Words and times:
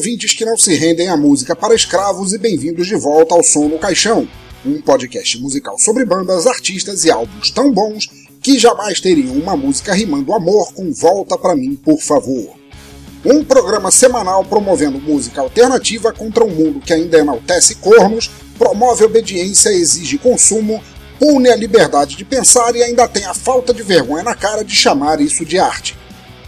ouvintes 0.00 0.32
que 0.32 0.46
não 0.46 0.56
se 0.56 0.74
rendem 0.76 1.08
à 1.10 1.16
música 1.16 1.54
para 1.54 1.74
escravos 1.74 2.32
e 2.32 2.38
bem-vindos 2.38 2.86
de 2.86 2.96
volta 2.96 3.34
ao 3.34 3.42
Som 3.42 3.68
no 3.68 3.78
Caixão, 3.78 4.26
um 4.64 4.80
podcast 4.80 5.38
musical 5.38 5.78
sobre 5.78 6.06
bandas, 6.06 6.46
artistas 6.46 7.04
e 7.04 7.10
álbuns 7.10 7.50
tão 7.50 7.70
bons 7.70 8.08
que 8.40 8.58
jamais 8.58 8.98
teriam 8.98 9.34
uma 9.34 9.54
música 9.58 9.92
rimando 9.92 10.32
amor 10.32 10.72
com 10.72 10.90
Volta 10.90 11.36
para 11.36 11.54
mim, 11.54 11.76
por 11.76 12.00
favor. 12.00 12.48
Um 13.26 13.44
programa 13.44 13.90
semanal 13.90 14.42
promovendo 14.42 14.98
música 14.98 15.42
alternativa 15.42 16.14
contra 16.14 16.44
um 16.44 16.50
mundo 16.50 16.80
que 16.80 16.94
ainda 16.94 17.18
enaltece 17.18 17.74
cornos, 17.74 18.30
promove 18.58 19.04
obediência, 19.04 19.68
exige 19.68 20.16
consumo, 20.16 20.82
pune 21.18 21.50
a 21.50 21.56
liberdade 21.56 22.16
de 22.16 22.24
pensar 22.24 22.74
e 22.74 22.82
ainda 22.82 23.06
tem 23.06 23.26
a 23.26 23.34
falta 23.34 23.74
de 23.74 23.82
vergonha 23.82 24.22
na 24.22 24.34
cara 24.34 24.64
de 24.64 24.74
chamar 24.74 25.20
isso 25.20 25.44
de 25.44 25.58
arte. 25.58 25.99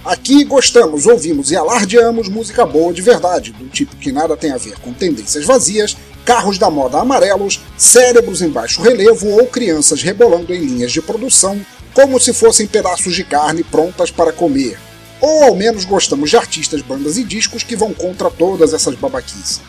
Aqui 0.05 0.43
gostamos, 0.43 1.07
ouvimos 1.07 1.53
e 1.53 1.57
alardeamos 1.57 2.29
música 2.29 2.67
boa 2.67 2.93
de 2.93 3.01
verdade, 3.01 3.53
do 3.53 3.69
tipo 3.69 3.95
que 3.95 4.11
nada 4.11 4.37
tem 4.37 4.51
a 4.51 4.57
ver 4.57 4.77
com 4.81 4.93
tendências 4.93 5.45
vazias, 5.45 5.97
carros 6.25 6.59
da 6.59 6.69
moda 6.69 6.99
amarelos, 6.99 7.61
cérebros 7.79 8.43
em 8.43 8.49
baixo 8.49 8.83
relevo 8.83 9.29
ou 9.29 9.47
crianças 9.47 10.03
rebolando 10.03 10.53
em 10.53 10.61
linhas 10.61 10.91
de 10.91 11.01
produção 11.01 11.61
como 11.95 12.19
se 12.19 12.33
fossem 12.33 12.67
pedaços 12.67 13.15
de 13.15 13.23
carne 13.23 13.63
prontas 13.63 14.11
para 14.11 14.33
comer. 14.33 14.77
Ou 15.21 15.45
ao 15.45 15.55
menos 15.55 15.85
gostamos 15.85 16.31
de 16.31 16.37
artistas, 16.37 16.83
bandas 16.83 17.17
e 17.17 17.23
discos 17.23 17.63
que 17.63 17.77
vão 17.77 17.95
contra 17.95 18.29
todas 18.29 18.75
essas 18.75 18.97
babaquices. 18.97 19.61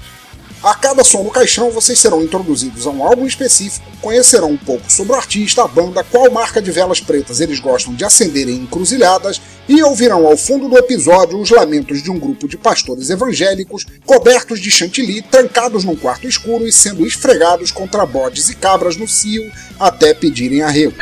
A 0.64 0.74
cada 0.76 1.04
som 1.04 1.24
no 1.24 1.30
caixão, 1.30 1.70
vocês 1.72 2.00
serão 2.00 2.24
introduzidos 2.24 2.88
a 2.88 2.90
um 2.90 3.04
álbum 3.04 3.26
específico, 3.26 3.86
conhecerão 4.00 4.50
um 4.50 4.58
pouco 4.58 4.90
sobre 4.90 5.12
o 5.12 5.16
artista, 5.16 5.62
a 5.62 5.68
banda, 5.68 6.06
qual 6.06 6.32
marca 6.32 6.62
de 6.62 6.72
velas 6.72 7.02
pretas 7.02 7.42
eles 7.42 7.60
gostam 7.60 7.94
de 7.94 8.06
acender 8.06 8.48
em 8.48 8.60
encruzilhadas 8.60 9.42
e 9.68 9.84
ouvirão 9.84 10.26
ao 10.26 10.38
fundo 10.38 10.70
do 10.70 10.78
episódio 10.78 11.38
os 11.38 11.50
lamentos 11.50 12.02
de 12.02 12.10
um 12.10 12.18
grupo 12.18 12.48
de 12.48 12.58
pastores 12.58 13.10
evangélicos 13.10 13.86
cobertos 14.06 14.62
de 14.62 14.72
chantilly, 14.72 15.22
trancados 15.22 15.84
num 15.84 15.98
quarto 15.98 16.28
escuro 16.28 16.66
e 16.66 16.72
sendo 16.72 17.06
esfregados 17.06 17.70
contra 17.70 18.06
bodes 18.06 18.50
e 18.50 18.56
cabras 18.56 18.96
no 18.96 19.06
cio 19.08 19.52
até 19.78 20.14
pedirem 20.14 20.62
arrego. 20.62 20.96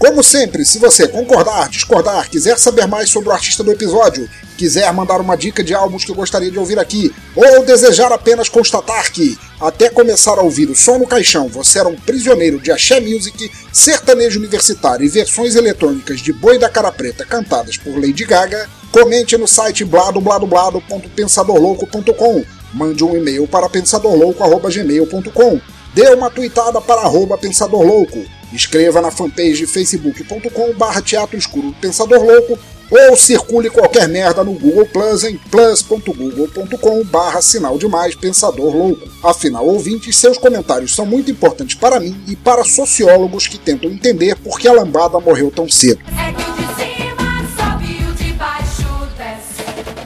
Como 0.00 0.24
sempre, 0.24 0.64
se 0.64 0.78
você 0.78 1.06
concordar, 1.06 1.68
discordar, 1.68 2.30
quiser 2.30 2.58
saber 2.58 2.86
mais 2.86 3.10
sobre 3.10 3.28
o 3.28 3.32
artista 3.32 3.62
do 3.62 3.70
episódio, 3.70 4.26
quiser 4.56 4.90
mandar 4.94 5.20
uma 5.20 5.36
dica 5.36 5.62
de 5.62 5.74
álbuns 5.74 6.06
que 6.06 6.14
gostaria 6.14 6.50
de 6.50 6.58
ouvir 6.58 6.78
aqui, 6.78 7.14
ou 7.36 7.62
desejar 7.66 8.10
apenas 8.10 8.48
constatar 8.48 9.12
que, 9.12 9.38
até 9.60 9.90
começar 9.90 10.38
a 10.38 10.42
ouvir 10.42 10.70
o 10.70 10.74
som 10.74 10.96
no 10.96 11.06
caixão, 11.06 11.48
você 11.48 11.80
era 11.80 11.88
um 11.90 11.96
prisioneiro 11.96 12.58
de 12.58 12.72
axé 12.72 12.98
music, 12.98 13.52
sertanejo 13.70 14.38
universitário 14.38 15.04
e 15.04 15.08
versões 15.10 15.54
eletrônicas 15.54 16.20
de 16.20 16.32
Boi 16.32 16.58
da 16.58 16.70
Cara 16.70 16.90
Preta 16.90 17.26
cantadas 17.26 17.76
por 17.76 17.94
Lady 17.94 18.24
Gaga, 18.24 18.70
comente 18.90 19.36
no 19.36 19.46
site 19.46 19.84
bladobladoblado.pensadorlouco.com, 19.84 22.42
mande 22.72 23.04
um 23.04 23.18
e-mail 23.18 23.46
para 23.46 23.68
pensadorlouco.gmail.com, 23.68 25.60
dê 25.94 26.08
uma 26.14 26.30
tweetada 26.30 26.80
para 26.80 27.02
arroba 27.02 27.36
pensadorlouco, 27.38 28.24
escreva 28.52 29.00
na 29.00 29.10
fanpage 29.10 29.66
facebook.com 29.66 30.74
barra 30.74 31.00
teatro 31.00 31.38
escuro 31.38 31.74
Pensador 31.80 32.22
Louco 32.24 32.58
ou 32.90 33.16
circule 33.16 33.70
qualquer 33.70 34.08
merda 34.08 34.42
no 34.42 34.52
Google 34.52 34.86
Plus 34.86 35.22
em 35.22 35.36
plus.google.com 35.36 37.04
barra 37.04 37.40
sinal 37.40 37.78
de 37.78 37.86
mais 37.86 38.16
pensador 38.16 38.74
louco. 38.74 39.08
Afinal, 39.22 39.64
ouvintes, 39.66 40.16
seus 40.16 40.36
comentários 40.36 40.94
são 40.94 41.06
muito 41.06 41.30
importantes 41.30 41.76
para 41.76 42.00
mim 42.00 42.20
e 42.26 42.34
para 42.34 42.64
sociólogos 42.64 43.46
que 43.46 43.58
tentam 43.58 43.90
entender 43.90 44.36
por 44.36 44.58
que 44.58 44.66
a 44.66 44.72
lambada 44.72 45.20
morreu 45.20 45.52
tão 45.54 45.68
cedo. 45.68 46.00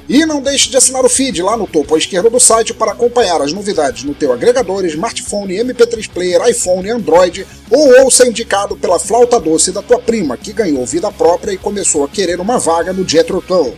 E 0.06 0.26
não 0.26 0.42
deixe 0.42 0.68
de 0.68 0.76
assinar 0.76 1.02
o 1.02 1.08
feed 1.08 1.42
lá 1.42 1.56
no 1.56 1.66
topo 1.66 1.94
à 1.94 1.98
esquerda 1.98 2.28
do 2.28 2.38
site 2.38 2.74
para 2.74 2.92
acompanhar 2.92 3.40
as 3.40 3.54
novidades 3.54 4.04
no 4.04 4.14
teu 4.14 4.32
agregador, 4.34 4.84
smartphone, 4.84 5.56
MP3 5.56 6.10
player, 6.10 6.46
iPhone, 6.46 6.90
Android 6.90 7.46
ou 7.70 8.02
ouça 8.02 8.26
indicado 8.26 8.76
pela 8.76 8.98
flauta 8.98 9.40
doce 9.40 9.72
da 9.72 9.80
tua 9.80 9.98
prima 9.98 10.36
que 10.36 10.52
ganhou 10.52 10.84
vida 10.84 11.10
própria 11.10 11.52
e 11.52 11.58
começou 11.58 12.04
a 12.04 12.08
querer 12.08 12.38
uma 12.38 12.58
vaga 12.58 12.92
no 12.92 13.08
Jethro 13.08 13.40
Tull. 13.40 13.74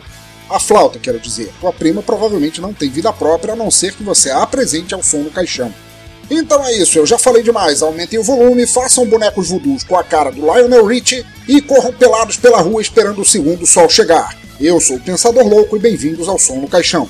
A 0.51 0.59
flauta, 0.59 0.99
quero 0.99 1.21
dizer. 1.21 1.53
Tua 1.61 1.73
prima 1.73 2.03
provavelmente 2.03 2.61
não 2.61 2.73
tem 2.73 2.91
vida 2.91 3.13
própria 3.13 3.53
a 3.53 3.57
não 3.57 3.71
ser 3.71 3.93
que 3.95 4.03
você 4.03 4.31
a 4.31 4.43
apresente 4.43 4.95
ao 4.95 5.05
som 5.05 5.19
no 5.19 5.31
caixão. 5.31 5.73
Então 6.29 6.65
é 6.67 6.73
isso, 6.73 6.99
eu 6.99 7.07
já 7.07 7.19
falei 7.19 7.45
demais. 7.45 7.83
Aumentem 7.83 8.19
o 8.19 8.25
volume, 8.25 8.67
façam 8.67 9.07
bonecos 9.07 9.49
voodoos 9.49 9.85
com 9.85 9.97
a 9.97 10.03
cara 10.03 10.33
do 10.33 10.41
Lionel 10.41 10.87
Richie 10.87 11.25
e 11.47 11.63
corram 11.63 11.93
pelados 11.93 12.37
pela 12.37 12.61
rua 12.61 12.83
esperando 12.83 13.21
o 13.21 13.25
segundo 13.25 13.65
sol 13.65 13.89
chegar. 13.89 14.46
Eu 14.59 14.81
sou 14.81 14.97
o 14.97 15.01
Pensador 15.01 15.47
Louco 15.47 15.77
e 15.77 15.79
bem-vindos 15.79 16.27
ao 16.29 16.39
Som 16.39 16.57
no 16.57 16.69
Caixão. 16.69 17.07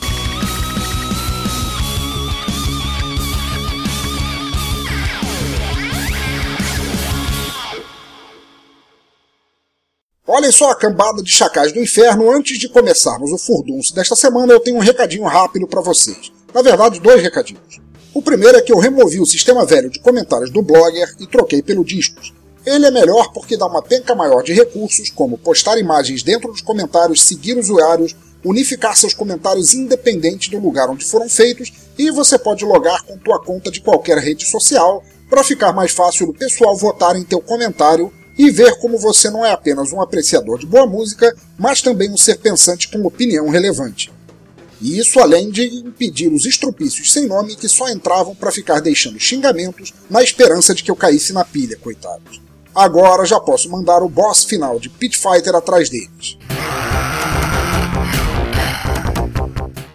Olhem 10.27 10.51
só 10.51 10.73
a 10.73 10.75
cambada 10.75 11.23
de 11.23 11.31
chacais 11.31 11.73
do 11.73 11.81
inferno, 11.81 12.33
antes 12.33 12.59
de 12.59 12.69
começarmos 12.69 13.31
o 13.31 13.39
furdunço 13.39 13.95
desta 13.95 14.17
semana, 14.17 14.53
eu 14.53 14.59
tenho 14.59 14.78
um 14.78 14.81
recadinho 14.81 15.25
rápido 15.25 15.69
para 15.69 15.81
vocês. 15.81 16.33
Na 16.53 16.63
verdade, 16.63 16.99
dois 16.99 17.23
recadinhos. 17.23 17.81
O 18.13 18.21
primeiro 18.21 18.59
é 18.59 18.61
que 18.61 18.73
eu 18.73 18.78
removi 18.78 19.21
o 19.21 19.27
sistema 19.27 19.65
velho 19.65 19.89
de 19.89 20.01
comentários 20.01 20.51
do 20.51 20.63
Blogger 20.63 21.15
e 21.21 21.28
troquei 21.28 21.63
pelo 21.63 21.84
Discos. 21.84 22.34
Ele 22.66 22.84
é 22.84 22.91
melhor 22.91 23.31
porque 23.32 23.56
dá 23.56 23.65
uma 23.65 23.81
penca 23.81 24.12
maior 24.12 24.43
de 24.43 24.53
recursos, 24.53 25.09
como 25.09 25.38
postar 25.38 25.78
imagens 25.78 26.25
dentro 26.25 26.50
dos 26.50 26.60
comentários, 26.60 27.22
seguir 27.22 27.56
usuários, 27.56 28.16
unificar 28.44 28.97
seus 28.97 29.15
comentários 29.15 29.72
independente 29.72 30.50
do 30.50 30.59
lugar 30.59 30.91
onde 30.91 31.04
foram 31.04 31.28
feitos 31.28 31.72
e 31.97 32.10
você 32.10 32.37
pode 32.37 32.65
logar 32.65 33.04
com 33.04 33.16
tua 33.19 33.41
conta 33.41 33.71
de 33.71 33.81
qualquer 33.81 34.19
rede 34.19 34.44
social 34.44 35.04
para 35.31 35.44
ficar 35.44 35.72
mais 35.72 35.93
fácil 35.93 36.28
o 36.28 36.34
pessoal 36.34 36.77
votar 36.77 37.15
em 37.15 37.22
teu 37.22 37.41
comentário 37.41 38.12
e 38.37 38.50
ver 38.50 38.77
como 38.81 38.98
você 38.98 39.31
não 39.31 39.47
é 39.47 39.53
apenas 39.53 39.93
um 39.93 40.00
apreciador 40.00 40.59
de 40.59 40.66
boa 40.66 40.88
música, 40.88 41.34
mas 41.56 41.81
também 41.81 42.10
um 42.10 42.16
ser 42.16 42.38
pensante 42.38 42.88
com 42.88 43.00
opinião 43.06 43.48
relevante. 43.48 44.12
E 44.81 44.98
isso 44.98 45.21
além 45.21 45.50
de 45.50 45.65
impedir 45.65 46.33
os 46.33 46.44
estrupícios 46.47 47.12
sem 47.12 47.27
nome 47.27 47.54
que 47.54 47.69
só 47.69 47.88
entravam 47.88 48.34
para 48.34 48.50
ficar 48.50 48.81
deixando 48.81 49.21
xingamentos 49.21 49.94
na 50.10 50.21
esperança 50.21 50.75
de 50.75 50.83
que 50.83 50.91
eu 50.91 50.97
caísse 50.97 51.33
na 51.33 51.44
pilha, 51.44 51.78
coitados. 51.78 52.46
Agora 52.77 53.25
já 53.25 53.41
posso 53.41 53.71
mandar 53.71 54.03
o 54.03 54.09
boss 54.09 54.45
final 54.45 54.79
de 54.79 54.91
Pit 54.91 55.17
Fighter 55.17 55.55
atrás 55.55 55.89
deles. 55.89 56.37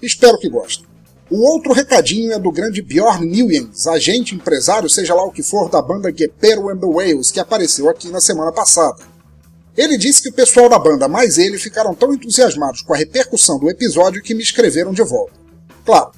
Espero 0.01 0.39
que 0.39 0.49
gostem. 0.49 0.87
O 1.29 1.47
outro 1.47 1.73
recadinho 1.73 2.33
é 2.33 2.39
do 2.39 2.51
grande 2.51 2.81
Bjorn 2.81 3.23
Newens, 3.23 3.85
agente 3.85 4.33
empresário, 4.33 4.89
seja 4.89 5.13
lá 5.13 5.23
o 5.23 5.31
que 5.31 5.43
for, 5.43 5.69
da 5.69 5.79
banda 5.79 6.11
Gepero 6.11 6.69
and 6.69 6.79
the 6.79 6.87
Whales, 6.87 7.29
que 7.29 7.39
apareceu 7.39 7.87
aqui 7.87 8.09
na 8.09 8.19
semana 8.19 8.51
passada. 8.51 9.03
Ele 9.77 9.95
disse 9.95 10.23
que 10.23 10.29
o 10.29 10.33
pessoal 10.33 10.67
da 10.67 10.79
banda 10.79 11.07
mais 11.07 11.37
ele 11.37 11.59
ficaram 11.59 11.93
tão 11.93 12.11
entusiasmados 12.11 12.81
com 12.81 12.95
a 12.95 12.97
repercussão 12.97 13.59
do 13.59 13.69
episódio 13.69 14.23
que 14.23 14.33
me 14.33 14.41
escreveram 14.41 14.91
de 14.91 15.03
volta. 15.03 15.33
Claro, 15.85 16.13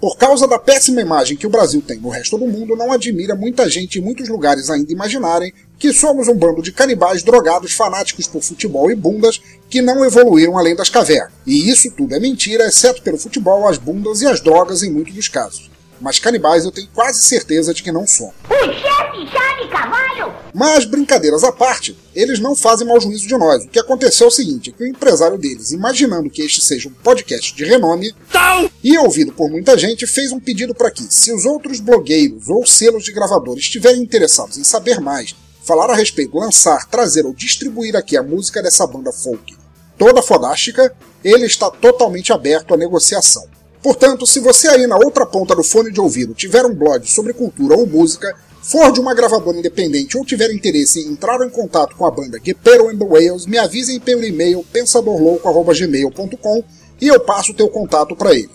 por 0.00 0.16
causa 0.18 0.46
da 0.46 0.58
péssima 0.58 1.00
imagem 1.00 1.36
que 1.36 1.46
o 1.46 1.50
Brasil 1.50 1.82
tem 1.82 1.98
no 1.98 2.10
resto 2.10 2.36
do 2.36 2.46
mundo, 2.46 2.76
não 2.76 2.92
admira 2.92 3.34
muita 3.34 3.68
gente 3.68 3.98
em 3.98 4.02
muitos 4.02 4.28
lugares 4.28 4.70
ainda 4.70 4.92
imaginarem 4.92 5.52
que 5.78 5.92
somos 5.92 6.28
um 6.28 6.34
bando 6.34 6.62
de 6.62 6.72
canibais 6.72 7.22
drogados 7.22 7.72
fanáticos 7.72 8.26
por 8.26 8.42
futebol 8.42 8.90
e 8.90 8.94
bundas 8.94 9.40
que 9.68 9.82
não 9.82 10.04
evoluíram 10.04 10.56
além 10.56 10.74
das 10.74 10.88
cavernas. 10.88 11.32
E 11.46 11.70
isso 11.70 11.90
tudo 11.90 12.14
é 12.14 12.20
mentira, 12.20 12.66
exceto 12.66 13.02
pelo 13.02 13.18
futebol, 13.18 13.68
as 13.68 13.78
bundas 13.78 14.22
e 14.22 14.26
as 14.26 14.40
drogas 14.40 14.82
em 14.82 14.90
muitos 14.90 15.14
dos 15.14 15.28
casos 15.28 15.70
mas 16.00 16.18
canibais 16.18 16.64
eu 16.64 16.70
tenho 16.72 16.88
quase 16.94 17.22
certeza 17.22 17.72
de 17.72 17.82
que 17.82 17.92
não 17.92 18.06
são. 18.06 18.32
O 18.48 18.54
chefe 18.54 19.26
chame 19.30 19.70
cavalo! 19.70 20.34
Mas, 20.52 20.84
brincadeiras 20.84 21.44
à 21.44 21.52
parte, 21.52 21.96
eles 22.14 22.38
não 22.38 22.56
fazem 22.56 22.86
mau 22.86 23.00
juízo 23.00 23.26
de 23.26 23.36
nós. 23.36 23.64
O 23.64 23.68
que 23.68 23.78
aconteceu 23.78 24.26
é 24.26 24.28
o 24.28 24.32
seguinte, 24.32 24.70
é 24.70 24.72
que 24.72 24.84
o 24.84 24.86
empresário 24.86 25.36
deles, 25.38 25.72
imaginando 25.72 26.30
que 26.30 26.42
este 26.42 26.62
seja 26.62 26.88
um 26.88 26.92
podcast 26.92 27.54
de 27.54 27.64
renome, 27.64 28.14
Tão. 28.32 28.70
e 28.82 28.96
ouvido 28.98 29.32
por 29.32 29.50
muita 29.50 29.76
gente, 29.76 30.06
fez 30.06 30.32
um 30.32 30.40
pedido 30.40 30.74
para 30.74 30.90
que, 30.90 31.02
se 31.10 31.32
os 31.32 31.44
outros 31.44 31.80
blogueiros 31.80 32.48
ou 32.48 32.66
selos 32.66 33.04
de 33.04 33.12
gravadores 33.12 33.64
estiverem 33.64 34.02
interessados 34.02 34.56
em 34.56 34.64
saber 34.64 35.00
mais, 35.00 35.34
falar 35.66 35.90
a 35.90 35.96
respeito, 35.96 36.38
lançar, 36.38 36.86
trazer 36.86 37.26
ou 37.26 37.34
distribuir 37.34 37.96
aqui 37.96 38.16
a 38.16 38.22
música 38.22 38.62
dessa 38.62 38.86
banda 38.86 39.12
folk 39.12 39.56
toda 39.98 40.22
fodástica, 40.22 40.94
ele 41.24 41.46
está 41.46 41.70
totalmente 41.70 42.32
aberto 42.32 42.74
à 42.74 42.76
negociação. 42.76 43.44
Portanto, 43.82 44.26
se 44.26 44.40
você 44.40 44.68
aí 44.68 44.86
na 44.86 44.96
outra 44.96 45.24
ponta 45.26 45.54
do 45.54 45.62
fone 45.62 45.92
de 45.92 46.00
ouvido 46.00 46.34
tiver 46.34 46.64
um 46.64 46.74
blog 46.74 47.06
sobre 47.10 47.32
cultura 47.32 47.76
ou 47.76 47.86
música, 47.86 48.34
for 48.62 48.90
de 48.92 49.00
uma 49.00 49.14
gravadora 49.14 49.58
independente 49.58 50.18
ou 50.18 50.24
tiver 50.24 50.50
interesse 50.50 51.00
em 51.00 51.12
entrar 51.12 51.40
em 51.44 51.50
contato 51.50 51.94
com 51.96 52.04
a 52.04 52.10
banda 52.10 52.40
Gepero 52.42 52.88
and 52.90 52.98
the 52.98 53.04
Whales, 53.04 53.46
me 53.46 53.58
avisem 53.58 54.00
pelo 54.00 54.24
e-mail 54.24 54.64
pensadorlouco.gmail.com 54.72 56.64
e 57.00 57.08
eu 57.08 57.20
passo 57.20 57.52
o 57.52 57.54
teu 57.54 57.68
contato 57.68 58.16
para 58.16 58.34
ele. 58.34 58.50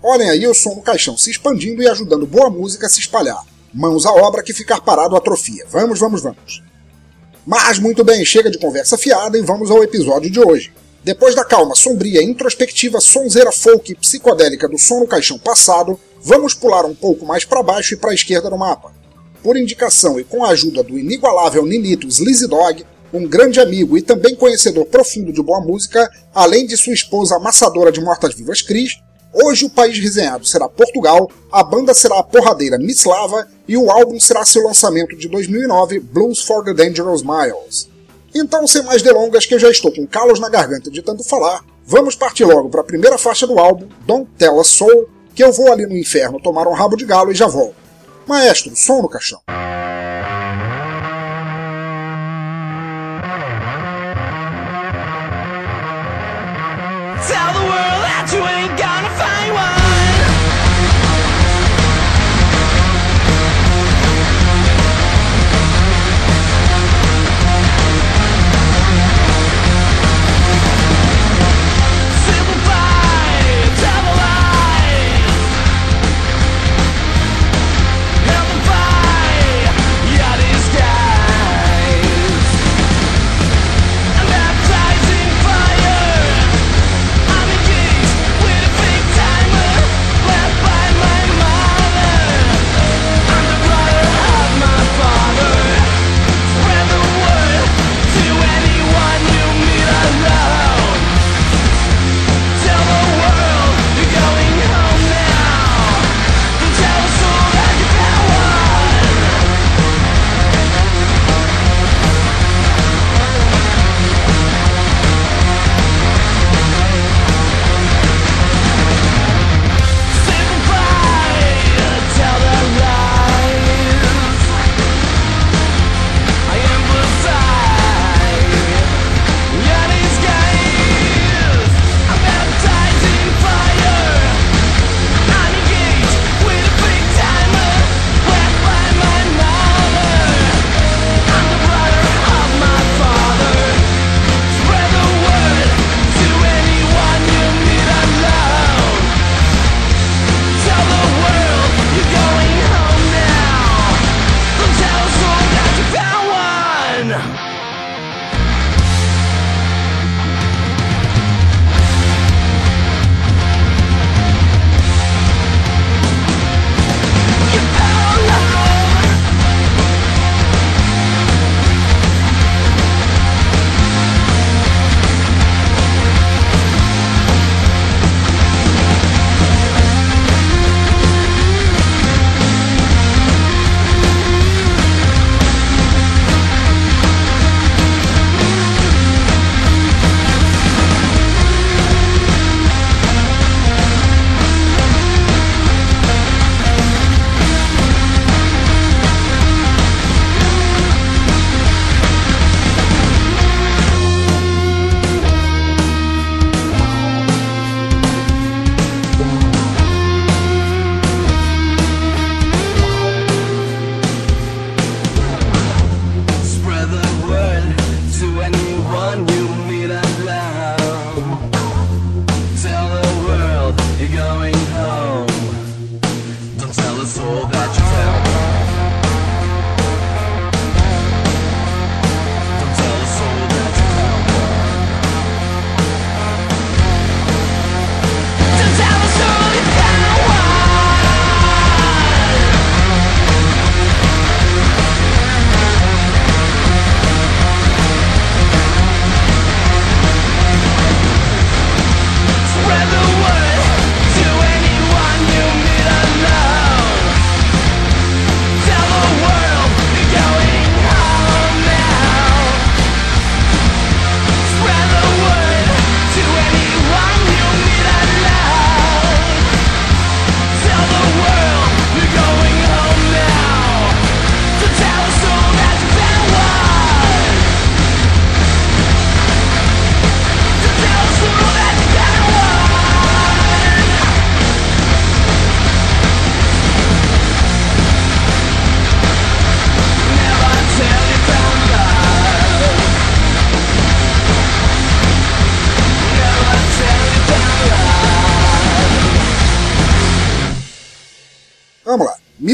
Olhem 0.00 0.30
aí 0.30 0.46
o 0.46 0.54
som 0.54 0.76
no 0.76 0.82
caixão 0.82 1.16
se 1.16 1.30
expandindo 1.30 1.82
e 1.82 1.88
ajudando 1.88 2.24
boa 2.26 2.48
música 2.48 2.86
a 2.86 2.88
se 2.88 3.00
espalhar. 3.00 3.42
Mãos 3.72 4.06
à 4.06 4.12
obra 4.12 4.42
que 4.42 4.54
ficar 4.54 4.80
parado 4.80 5.16
atrofia. 5.16 5.64
Vamos, 5.70 5.98
vamos, 5.98 6.22
vamos. 6.22 6.62
Mas 7.46 7.78
muito 7.78 8.02
bem, 8.02 8.24
chega 8.24 8.50
de 8.50 8.58
conversa 8.58 8.96
fiada 8.96 9.38
e 9.38 9.42
vamos 9.42 9.70
ao 9.70 9.82
episódio 9.82 10.30
de 10.30 10.40
hoje. 10.40 10.72
Depois 11.04 11.34
da 11.34 11.44
calma, 11.44 11.74
sombria, 11.74 12.22
introspectiva, 12.22 13.00
sonzeira 13.00 13.52
folk 13.52 13.92
e 13.92 13.94
psicodélica 13.94 14.68
do 14.68 14.78
som 14.78 15.00
no 15.00 15.06
caixão 15.06 15.38
passado, 15.38 15.98
vamos 16.22 16.54
pular 16.54 16.84
um 16.84 16.94
pouco 16.94 17.24
mais 17.24 17.44
para 17.44 17.62
baixo 17.62 17.94
e 17.94 17.96
para 17.96 18.10
a 18.10 18.14
esquerda 18.14 18.50
no 18.50 18.58
mapa. 18.58 18.92
Por 19.42 19.56
indicação 19.56 20.18
e 20.18 20.24
com 20.24 20.44
a 20.44 20.50
ajuda 20.50 20.82
do 20.82 20.98
inigualável 20.98 21.64
Ninito 21.64 22.08
Sleazy 22.08 22.46
Dog, 22.48 22.84
um 23.12 23.26
grande 23.26 23.60
amigo 23.60 23.96
e 23.96 24.02
também 24.02 24.34
conhecedor 24.34 24.86
profundo 24.86 25.32
de 25.32 25.42
boa 25.42 25.60
música, 25.60 26.10
além 26.34 26.66
de 26.66 26.76
sua 26.76 26.92
esposa 26.92 27.36
amassadora 27.36 27.90
de 27.90 28.00
mortas-vivas 28.00 28.60
Cris, 28.60 29.00
hoje 29.32 29.66
o 29.66 29.70
país 29.70 29.98
resenhado 29.98 30.46
será 30.46 30.68
Portugal, 30.68 31.30
a 31.50 31.62
banda 31.62 31.94
será 31.94 32.18
a 32.18 32.22
porradeira 32.22 32.78
Mislava 32.78 33.46
e 33.66 33.76
o 33.76 33.90
álbum 33.90 34.18
será 34.18 34.44
seu 34.44 34.62
lançamento 34.62 35.16
de 35.16 35.28
2009, 35.28 36.00
Blues 36.00 36.40
for 36.40 36.64
the 36.64 36.74
Dangerous 36.74 37.22
Miles. 37.22 37.88
Então, 38.34 38.66
sem 38.66 38.82
mais 38.82 39.02
delongas, 39.02 39.46
que 39.46 39.54
eu 39.54 39.58
já 39.58 39.70
estou 39.70 39.92
com 39.92 40.06
calos 40.06 40.38
na 40.38 40.48
garganta 40.48 40.90
de 40.90 41.02
tanto 41.02 41.24
falar, 41.24 41.64
vamos 41.84 42.14
partir 42.14 42.44
logo 42.44 42.68
para 42.68 42.82
a 42.82 42.84
primeira 42.84 43.16
faixa 43.16 43.46
do 43.46 43.58
álbum, 43.58 43.88
Don't 44.06 44.28
Tell 44.36 44.60
a 44.60 44.64
Soul, 44.64 45.08
que 45.34 45.42
eu 45.42 45.52
vou 45.52 45.72
ali 45.72 45.86
no 45.86 45.96
inferno 45.96 46.40
tomar 46.40 46.66
um 46.66 46.72
rabo 46.72 46.96
de 46.96 47.04
galo 47.04 47.32
e 47.32 47.34
já 47.34 47.46
volto. 47.46 47.76
Maestro, 48.26 48.76
som 48.76 49.00
no 49.00 49.08
caixão. 49.08 49.40
Tell 57.26 57.52
the 57.52 57.60
world 57.60 58.02
that 58.02 58.32
you 58.32 58.57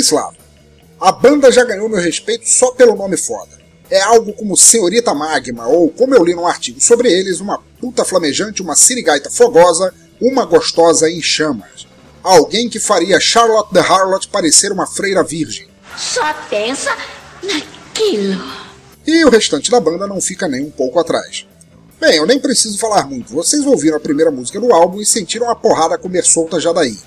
Mislav. 0.05 0.35
A 1.01 1.11
banda 1.11 1.51
já 1.51 1.65
ganhou 1.65 1.89
meu 1.89 2.01
respeito 2.01 2.47
só 2.47 2.73
pelo 2.73 2.95
nome 2.95 3.17
foda. 3.17 3.65
é 3.91 4.01
algo 4.01 4.33
como 4.33 4.57
Senhorita 4.57 5.15
Magma, 5.15 5.67
ou 5.67 5.91
como 5.91 6.15
eu 6.15 6.25
li 6.25 6.35
num 6.35 6.47
artigo 6.47 6.81
sobre 6.81 7.13
eles, 7.13 7.41
uma 7.41 7.63
puta 7.81 8.05
flamejante, 8.05 8.63
uma 8.63 8.75
sirigaita 8.75 9.31
fogosa, 9.31 9.93
uma 10.21 10.45
gostosa 10.45 11.09
em 11.11 11.23
chamas. 11.23 11.87
Alguém 12.23 12.69
que 12.69 12.81
faria 12.81 13.21
Charlotte 13.21 13.73
the 13.73 13.81
Harlot 13.81 14.29
parecer 14.29 14.73
uma 14.73 14.87
freira 14.87 15.23
virgem. 15.23 15.69
Só 15.97 16.33
pensa 16.49 16.97
naquilo. 17.43 18.43
E 19.07 19.25
o 19.25 19.31
restante 19.31 19.71
da 19.71 19.79
banda 19.79 20.07
não 20.07 20.21
fica 20.21 20.49
nem 20.49 20.63
um 20.63 20.71
pouco 20.71 20.99
atrás. 20.99 21.47
Bem, 22.01 22.17
eu 22.17 22.27
nem 22.27 22.41
preciso 22.41 22.79
falar 22.79 23.07
muito, 23.07 23.33
vocês 23.33 23.65
ouviram 23.67 23.99
a 23.99 24.01
primeira 24.01 24.31
música 24.31 24.59
do 24.59 24.73
álbum 24.73 25.01
e 25.01 25.07
sentiram 25.07 25.49
a 25.51 25.55
porrada 25.55 25.99
comer 25.99 26.25
solta 26.25 26.59
já 26.59 26.73
daí. 26.73 26.99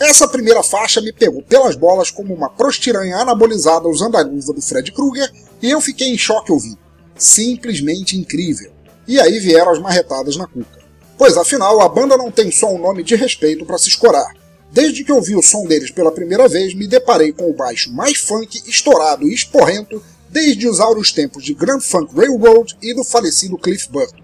Essa 0.00 0.28
primeira 0.28 0.62
faixa 0.62 1.00
me 1.00 1.12
pegou 1.12 1.42
pelas 1.42 1.74
bolas 1.74 2.08
como 2.08 2.32
uma 2.32 2.48
prostiranha 2.48 3.16
anabolizada 3.16 3.88
usando 3.88 4.16
a 4.16 4.22
luva 4.22 4.52
do 4.52 4.62
Fred 4.62 4.92
Krueger 4.92 5.28
e 5.60 5.70
eu 5.70 5.80
fiquei 5.80 6.08
em 6.08 6.16
choque 6.16 6.52
ouvindo. 6.52 6.78
Simplesmente 7.16 8.16
incrível. 8.16 8.70
E 9.08 9.18
aí 9.18 9.40
vieram 9.40 9.72
as 9.72 9.80
marretadas 9.80 10.36
na 10.36 10.46
cuca. 10.46 10.78
Pois 11.16 11.36
afinal, 11.36 11.80
a 11.80 11.88
banda 11.88 12.16
não 12.16 12.30
tem 12.30 12.48
só 12.52 12.72
um 12.72 12.78
nome 12.78 13.02
de 13.02 13.16
respeito 13.16 13.66
para 13.66 13.76
se 13.76 13.88
escorar. 13.88 14.32
Desde 14.70 15.02
que 15.02 15.10
ouvi 15.10 15.34
o 15.34 15.42
som 15.42 15.66
deles 15.66 15.90
pela 15.90 16.12
primeira 16.12 16.46
vez, 16.46 16.74
me 16.74 16.86
deparei 16.86 17.32
com 17.32 17.50
o 17.50 17.54
baixo 17.54 17.92
mais 17.92 18.18
funk, 18.18 18.62
estourado 18.68 19.26
e 19.26 19.34
esporrento 19.34 20.00
desde 20.30 20.68
os 20.68 20.78
áureos 20.78 21.10
tempos 21.10 21.42
de 21.42 21.54
Grand 21.54 21.80
Funk 21.80 22.14
Railroad 22.14 22.76
e 22.80 22.94
do 22.94 23.02
falecido 23.02 23.58
Cliff 23.58 23.90
Burton. 23.90 24.22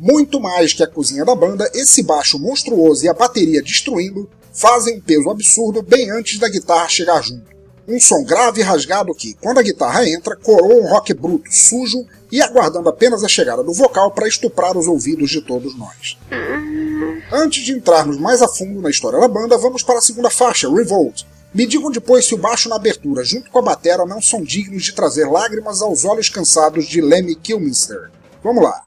Muito 0.00 0.40
mais 0.40 0.72
que 0.72 0.82
a 0.82 0.86
cozinha 0.86 1.26
da 1.26 1.34
banda, 1.34 1.70
esse 1.74 2.02
baixo 2.02 2.38
monstruoso 2.38 3.04
e 3.04 3.08
a 3.08 3.14
bateria 3.14 3.62
destruindo 3.62 4.30
fazem 4.54 4.98
um 4.98 5.00
peso 5.00 5.28
absurdo 5.28 5.82
bem 5.82 6.10
antes 6.10 6.38
da 6.38 6.48
guitarra 6.48 6.88
chegar 6.88 7.22
junto. 7.22 7.52
Um 7.86 8.00
som 8.00 8.24
grave 8.24 8.60
e 8.60 8.64
rasgado 8.64 9.14
que, 9.14 9.34
quando 9.34 9.58
a 9.58 9.62
guitarra 9.62 10.08
entra, 10.08 10.36
coroa 10.36 10.76
um 10.76 10.88
rock 10.88 11.12
bruto, 11.12 11.52
sujo 11.52 12.06
e 12.32 12.40
aguardando 12.40 12.88
apenas 12.88 13.22
a 13.22 13.28
chegada 13.28 13.62
do 13.62 13.74
vocal 13.74 14.10
para 14.10 14.26
estuprar 14.26 14.76
os 14.76 14.86
ouvidos 14.86 15.28
de 15.28 15.42
todos 15.42 15.76
nós. 15.76 16.16
Antes 17.30 17.62
de 17.62 17.72
entrarmos 17.72 18.16
mais 18.18 18.40
a 18.40 18.48
fundo 18.48 18.80
na 18.80 18.88
história 18.88 19.20
da 19.20 19.28
banda, 19.28 19.58
vamos 19.58 19.82
para 19.82 19.98
a 19.98 20.02
segunda 20.02 20.30
faixa, 20.30 20.72
Revolt. 20.72 21.24
Me 21.52 21.66
digam 21.66 21.90
depois 21.90 22.26
se 22.26 22.34
o 22.34 22.38
baixo 22.38 22.68
na 22.68 22.76
abertura, 22.76 23.22
junto 23.22 23.50
com 23.50 23.58
a 23.58 23.62
batera, 23.62 24.06
não 24.06 24.20
são 24.20 24.42
dignos 24.42 24.82
de 24.82 24.94
trazer 24.94 25.26
lágrimas 25.26 25.82
aos 25.82 26.04
olhos 26.04 26.28
cansados 26.28 26.86
de 26.86 27.00
Lemmy 27.00 27.36
Kilminster. 27.36 28.10
Vamos 28.42 28.64
lá. 28.64 28.83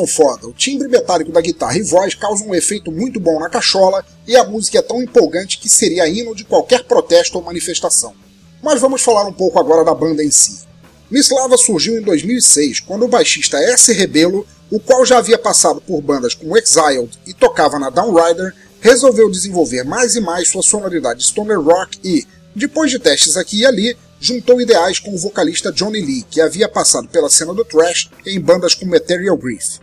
Som 0.00 0.06
foda, 0.06 0.46
o 0.46 0.52
timbre 0.52 0.88
metálico 0.88 1.32
da 1.32 1.40
guitarra 1.40 1.76
e 1.76 1.82
voz 1.82 2.14
causam 2.14 2.48
um 2.48 2.54
efeito 2.54 2.90
muito 2.90 3.20
bom 3.20 3.38
na 3.38 3.48
cachola 3.48 4.04
e 4.26 4.36
a 4.36 4.44
música 4.44 4.78
é 4.78 4.82
tão 4.82 5.02
empolgante 5.02 5.58
que 5.58 5.68
seria 5.68 6.08
hino 6.08 6.34
de 6.34 6.44
qualquer 6.44 6.84
protesto 6.84 7.36
ou 7.36 7.44
manifestação. 7.44 8.14
Mas 8.62 8.80
vamos 8.80 9.02
falar 9.02 9.26
um 9.26 9.32
pouco 9.32 9.58
agora 9.58 9.84
da 9.84 9.94
banda 9.94 10.22
em 10.22 10.30
si. 10.30 10.60
Mislava 11.10 11.56
surgiu 11.56 11.98
em 11.98 12.02
2006, 12.02 12.80
quando 12.80 13.04
o 13.04 13.08
baixista 13.08 13.58
S. 13.58 13.92
Rebelo, 13.92 14.46
o 14.70 14.78
qual 14.78 15.04
já 15.04 15.18
havia 15.18 15.38
passado 15.38 15.80
por 15.80 16.00
bandas 16.00 16.34
como 16.34 16.56
Exiled 16.56 17.18
e 17.26 17.34
tocava 17.34 17.78
na 17.78 17.90
Downrider, 17.90 18.54
resolveu 18.80 19.30
desenvolver 19.30 19.84
mais 19.84 20.14
e 20.14 20.20
mais 20.20 20.48
sua 20.48 20.62
sonoridade 20.62 21.24
stoner 21.24 21.60
rock 21.60 21.98
e, 22.04 22.24
depois 22.54 22.90
de 22.90 22.98
testes 22.98 23.36
aqui 23.36 23.60
e 23.60 23.66
ali, 23.66 23.96
juntou 24.20 24.60
ideais 24.60 24.98
com 24.98 25.14
o 25.14 25.18
vocalista 25.18 25.72
Johnny 25.72 26.00
Lee, 26.00 26.24
que 26.30 26.40
havia 26.40 26.68
passado 26.68 27.08
pela 27.08 27.30
cena 27.30 27.52
do 27.52 27.64
thrash 27.64 28.10
em 28.24 28.38
bandas 28.38 28.74
como 28.74 28.92
Material 28.92 29.36
Grief. 29.36 29.80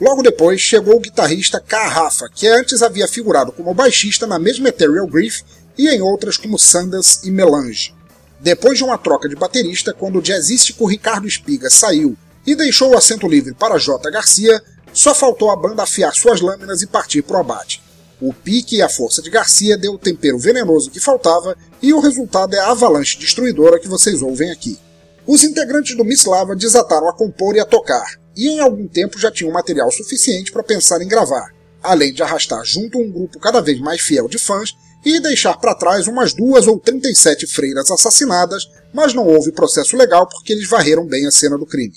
Logo 0.00 0.22
depois 0.22 0.60
chegou 0.60 0.96
o 0.96 1.00
guitarrista 1.00 1.60
K. 1.60 1.86
Rafa, 1.86 2.26
que 2.34 2.48
antes 2.48 2.82
havia 2.82 3.06
figurado 3.06 3.52
como 3.52 3.74
baixista 3.74 4.26
na 4.26 4.38
mesma 4.38 4.64
Material 4.64 5.06
Grief 5.06 5.42
e 5.76 5.88
em 5.88 6.00
outras 6.00 6.38
como 6.38 6.58
Sanders 6.58 7.22
e 7.22 7.30
Melange. 7.30 7.94
Depois 8.40 8.78
de 8.78 8.84
uma 8.84 8.96
troca 8.96 9.28
de 9.28 9.36
baterista, 9.36 9.92
quando 9.92 10.18
o 10.18 10.22
jazzístico 10.22 10.86
Ricardo 10.86 11.28
Espiga 11.28 11.68
saiu 11.68 12.16
e 12.46 12.54
deixou 12.54 12.92
o 12.92 12.96
assento 12.96 13.28
livre 13.28 13.52
para 13.52 13.76
J. 13.76 14.10
Garcia, 14.10 14.62
só 14.90 15.14
faltou 15.14 15.50
a 15.50 15.56
banda 15.56 15.82
afiar 15.82 16.14
suas 16.14 16.40
lâminas 16.40 16.80
e 16.80 16.86
partir 16.86 17.20
para 17.20 17.36
o 17.36 17.40
abate. 17.40 17.82
O 18.18 18.32
pique 18.32 18.76
e 18.76 18.82
a 18.82 18.88
força 18.88 19.20
de 19.20 19.28
Garcia 19.28 19.76
deu 19.76 19.92
o 19.92 19.98
tempero 19.98 20.38
venenoso 20.38 20.90
que 20.90 20.98
faltava 20.98 21.54
e 21.82 21.92
o 21.92 22.00
resultado 22.00 22.54
é 22.54 22.58
a 22.58 22.70
avalanche 22.70 23.18
destruidora 23.18 23.78
que 23.78 23.88
vocês 23.88 24.22
ouvem 24.22 24.50
aqui. 24.50 24.78
Os 25.26 25.44
integrantes 25.44 25.94
do 25.94 26.04
Miss 26.04 26.24
Lava 26.24 26.56
desataram 26.56 27.08
a 27.08 27.12
compor 27.12 27.54
e 27.54 27.60
a 27.60 27.64
tocar, 27.64 28.19
e 28.36 28.48
em 28.48 28.60
algum 28.60 28.86
tempo 28.86 29.18
já 29.18 29.30
tinham 29.30 29.52
material 29.52 29.90
suficiente 29.90 30.52
para 30.52 30.62
pensar 30.62 31.00
em 31.02 31.08
gravar, 31.08 31.54
além 31.82 32.12
de 32.12 32.22
arrastar 32.22 32.64
junto 32.64 32.98
um 32.98 33.10
grupo 33.10 33.38
cada 33.38 33.60
vez 33.60 33.80
mais 33.80 34.00
fiel 34.00 34.28
de 34.28 34.38
fãs 34.38 34.74
e 35.04 35.18
deixar 35.20 35.56
para 35.56 35.74
trás 35.74 36.06
umas 36.06 36.34
duas 36.34 36.66
ou 36.66 36.78
37 36.78 37.46
freiras 37.46 37.90
assassinadas, 37.90 38.68
mas 38.92 39.14
não 39.14 39.26
houve 39.26 39.52
processo 39.52 39.96
legal 39.96 40.28
porque 40.28 40.52
eles 40.52 40.68
varreram 40.68 41.06
bem 41.06 41.26
a 41.26 41.30
cena 41.30 41.56
do 41.56 41.66
crime. 41.66 41.94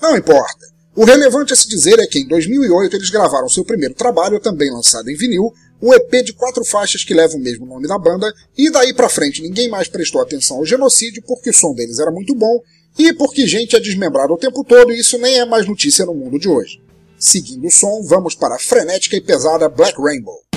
Não 0.00 0.16
importa. 0.16 0.70
O 0.94 1.04
relevante 1.04 1.52
a 1.52 1.56
se 1.56 1.68
dizer 1.68 1.98
é 1.98 2.06
que 2.06 2.18
em 2.18 2.26
2008 2.26 2.96
eles 2.96 3.10
gravaram 3.10 3.48
seu 3.48 3.64
primeiro 3.64 3.94
trabalho, 3.94 4.40
também 4.40 4.70
lançado 4.70 5.08
em 5.08 5.16
vinil, 5.16 5.52
um 5.80 5.94
EP 5.94 6.24
de 6.24 6.32
quatro 6.34 6.64
faixas 6.64 7.04
que 7.04 7.14
leva 7.14 7.36
o 7.36 7.40
mesmo 7.40 7.64
nome 7.64 7.88
da 7.88 7.98
banda, 7.98 8.30
e 8.56 8.70
daí 8.70 8.92
pra 8.92 9.08
frente 9.08 9.40
ninguém 9.40 9.68
mais 9.68 9.88
prestou 9.88 10.20
atenção 10.20 10.58
ao 10.58 10.66
genocídio 10.66 11.22
porque 11.26 11.50
o 11.50 11.54
som 11.54 11.72
deles 11.72 11.98
era 11.98 12.10
muito 12.10 12.34
bom 12.34 12.60
e 12.98 13.12
porque 13.12 13.46
gente 13.46 13.76
é 13.76 13.80
desmembrada 13.80 14.32
o 14.32 14.38
tempo 14.38 14.64
todo 14.64 14.92
e 14.92 14.98
isso 14.98 15.18
nem 15.18 15.38
é 15.38 15.44
mais 15.44 15.66
notícia 15.66 16.04
no 16.04 16.14
mundo 16.14 16.38
de 16.38 16.48
hoje. 16.48 16.80
Seguindo 17.18 17.66
o 17.66 17.70
som, 17.70 18.02
vamos 18.02 18.34
para 18.34 18.56
a 18.56 18.58
frenética 18.58 19.16
e 19.16 19.20
pesada 19.20 19.68
Black 19.68 20.00
Rainbow. 20.00 20.49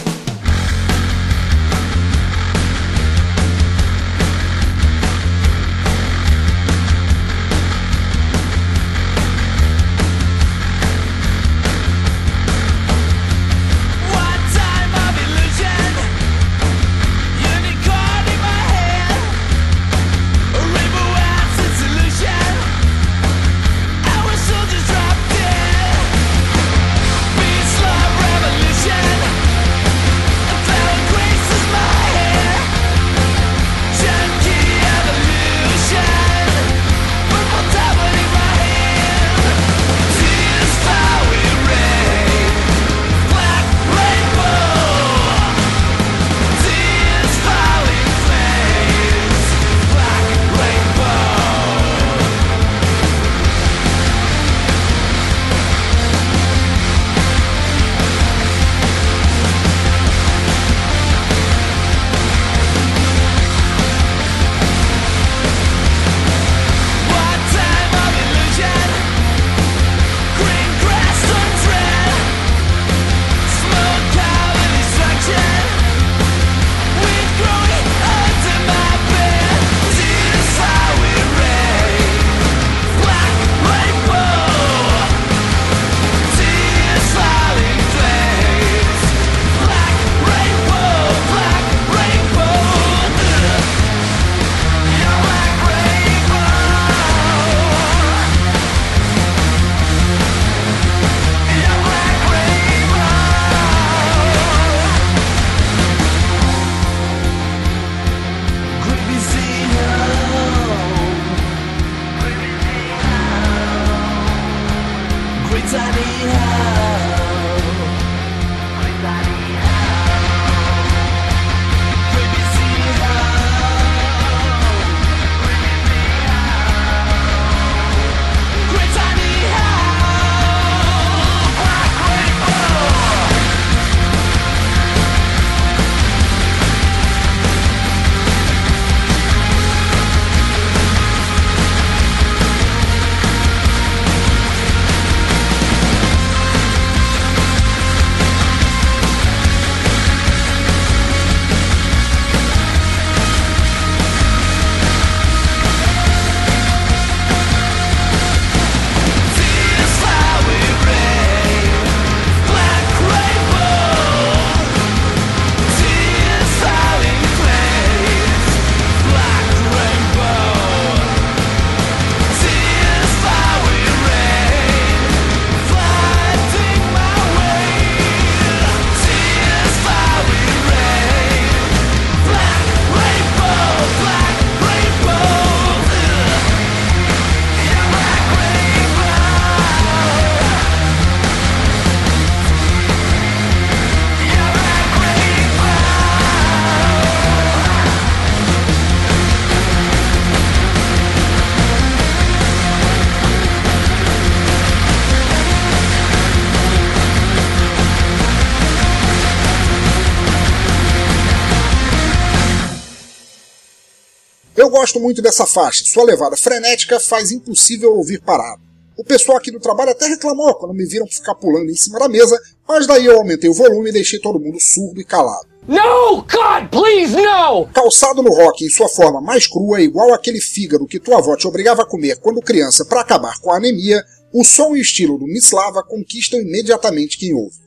Gosto 214.94 215.00
muito 215.00 215.22
dessa 215.22 215.46
faixa, 215.46 215.84
sua 215.86 216.04
levada 216.04 216.38
frenética 216.38 217.00
faz 217.00 217.32
impossível 217.32 217.96
ouvir 217.96 218.22
parado. 218.22 218.62
O 218.96 219.04
pessoal 219.04 219.38
aqui 219.38 219.50
do 219.50 219.60
trabalho 219.60 219.90
até 219.90 220.06
reclamou 220.06 220.54
quando 220.56 220.76
me 220.76 220.86
viram 220.86 221.08
ficar 221.08 221.34
pulando 221.34 221.72
em 221.72 221.76
cima 221.76 221.98
da 221.98 222.08
mesa, 222.08 222.40
mas 222.68 222.86
daí 222.86 223.06
eu 223.06 223.18
aumentei 223.18 223.50
o 223.50 223.54
volume 223.54 223.90
e 223.90 223.94
deixei 223.94 224.20
todo 224.20 224.40
mundo 224.40 224.60
surdo 224.60 225.02
e 225.02 225.04
calado. 225.04 225.48
No, 225.68 226.18
God, 226.18 226.70
please, 226.70 227.16
no! 227.16 227.66
Calçado 227.74 228.22
no 228.22 228.30
rock 228.30 228.64
em 228.64 228.70
sua 228.70 228.88
forma 228.88 229.20
mais 229.20 229.48
crua, 229.48 229.82
igual 229.82 230.14
aquele 230.14 230.40
fígado 230.40 230.86
que 230.86 231.00
tua 231.00 231.18
avó 231.18 231.36
te 231.36 231.48
obrigava 231.48 231.82
a 231.82 231.88
comer 231.88 232.20
quando 232.20 232.42
criança 232.42 232.86
para 232.86 233.02
acabar 233.02 233.40
com 233.40 233.52
a 233.52 233.58
anemia, 233.58 234.04
o 234.32 234.44
som 234.44 234.76
e 234.76 234.82
estilo 234.82 235.18
do 235.18 235.26
Mislava 235.26 235.82
conquistam 235.82 236.40
imediatamente 236.40 237.18
quem 237.18 237.34
ouve. 237.34 237.63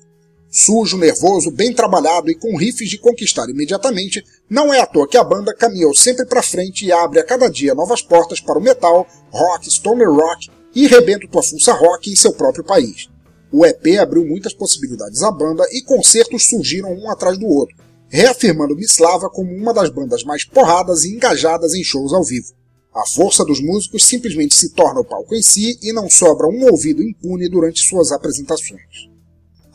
Sujo, 0.59 0.97
nervoso, 0.97 1.51
bem 1.51 1.71
trabalhado 1.71 2.31
e 2.31 2.35
com 2.35 2.57
riffs 2.57 2.88
de 2.88 2.97
conquistar 2.97 3.47
imediatamente, 3.51 4.25
não 4.49 4.73
é 4.73 4.81
à 4.81 4.87
toa 4.87 5.07
que 5.07 5.19
a 5.19 5.23
banda 5.23 5.55
caminhou 5.55 5.95
sempre 5.95 6.25
para 6.25 6.42
frente 6.42 6.87
e 6.87 6.90
abre 6.90 7.21
a 7.21 7.25
cada 7.27 7.47
dia 7.51 7.75
novas 7.75 8.01
portas 8.01 8.40
para 8.40 8.59
o 8.59 8.62
metal, 8.62 9.07
rock, 9.31 9.71
stoner 9.71 10.11
rock 10.11 10.49
e 10.75 10.87
rebento 10.87 11.29
tua 11.29 11.42
fuça 11.42 11.75
rock 11.75 12.11
em 12.11 12.16
seu 12.16 12.33
próprio 12.33 12.64
país. 12.64 13.07
O 13.53 13.66
EP 13.66 13.99
abriu 14.01 14.25
muitas 14.25 14.55
possibilidades 14.55 15.23
à 15.23 15.31
banda 15.31 15.62
e 15.73 15.83
concertos 15.83 16.47
surgiram 16.47 16.90
um 16.90 17.11
atrás 17.11 17.37
do 17.37 17.47
outro, 17.47 17.77
reafirmando 18.09 18.75
Mislava 18.75 19.29
como 19.29 19.53
uma 19.53 19.75
das 19.75 19.90
bandas 19.90 20.25
mais 20.25 20.42
porradas 20.47 21.05
e 21.05 21.14
engajadas 21.14 21.75
em 21.75 21.85
shows 21.85 22.14
ao 22.14 22.25
vivo. 22.25 22.55
A 22.95 23.07
força 23.07 23.45
dos 23.45 23.61
músicos 23.61 24.07
simplesmente 24.07 24.55
se 24.55 24.71
torna 24.71 25.01
o 25.01 25.05
palco 25.05 25.35
em 25.35 25.42
si 25.42 25.79
e 25.83 25.92
não 25.92 26.09
sobra 26.09 26.47
um 26.47 26.64
ouvido 26.71 27.03
impune 27.03 27.47
durante 27.47 27.87
suas 27.87 28.11
apresentações. 28.11 29.15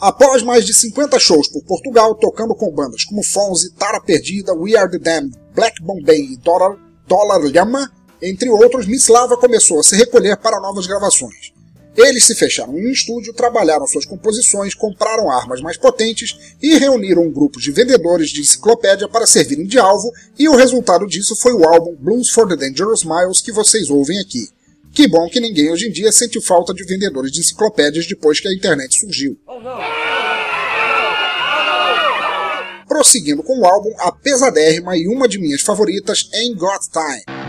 Após 0.01 0.41
mais 0.41 0.65
de 0.65 0.73
50 0.73 1.19
shows 1.19 1.47
por 1.47 1.63
Portugal, 1.63 2.15
tocando 2.15 2.55
com 2.55 2.71
bandas 2.71 3.05
como 3.05 3.23
Fonzi, 3.23 3.71
Tara 3.73 4.01
Perdida, 4.01 4.51
We 4.51 4.75
Are 4.75 4.89
The 4.89 4.97
Damned, 4.97 5.37
Black 5.53 5.79
Bombay 5.79 6.33
e 6.33 6.37
Dollar, 6.37 6.75
Dollar 7.07 7.39
entre 8.19 8.49
outros, 8.49 8.87
Mislava 8.87 9.37
começou 9.37 9.79
a 9.79 9.83
se 9.83 9.95
recolher 9.95 10.37
para 10.37 10.59
novas 10.59 10.87
gravações. 10.87 11.53
Eles 11.95 12.25
se 12.25 12.33
fecharam 12.33 12.75
em 12.79 12.87
um 12.87 12.91
estúdio, 12.91 13.31
trabalharam 13.31 13.85
suas 13.85 14.05
composições, 14.05 14.73
compraram 14.73 15.29
armas 15.29 15.61
mais 15.61 15.77
potentes 15.77 16.55
e 16.59 16.79
reuniram 16.79 17.21
um 17.21 17.31
grupo 17.31 17.59
de 17.59 17.71
vendedores 17.71 18.31
de 18.31 18.41
enciclopédia 18.41 19.07
para 19.07 19.27
servirem 19.27 19.67
de 19.67 19.77
alvo, 19.77 20.11
e 20.35 20.49
o 20.49 20.55
resultado 20.55 21.05
disso 21.05 21.35
foi 21.35 21.53
o 21.53 21.63
álbum 21.63 21.95
Blues 21.95 22.31
for 22.31 22.47
the 22.47 22.55
Dangerous 22.55 23.03
Miles 23.03 23.39
que 23.39 23.51
vocês 23.51 23.91
ouvem 23.91 24.19
aqui. 24.19 24.49
Que 24.93 25.08
bom 25.08 25.27
que 25.30 25.39
ninguém 25.39 25.71
hoje 25.71 25.88
em 25.88 25.91
dia 25.91 26.12
sente 26.12 26.41
falta 26.41 26.73
de 26.73 26.84
vendedores 26.84 27.32
de 27.32 27.39
enciclopédias 27.39 28.06
depois 28.06 28.39
que 28.39 28.47
a 28.47 28.54
internet 28.54 28.99
surgiu. 28.99 29.38
Prosseguindo 32.88 33.41
com 33.41 33.60
o 33.60 33.65
álbum, 33.65 33.91
a 33.99 34.12
pesadérrima 34.12 34.97
e 34.97 35.08
uma 35.08 35.27
de 35.27 35.39
minhas 35.39 35.62
favoritas, 35.62 36.30
Ain't 36.34 36.56
Got 36.56 36.89
Time. 36.91 37.40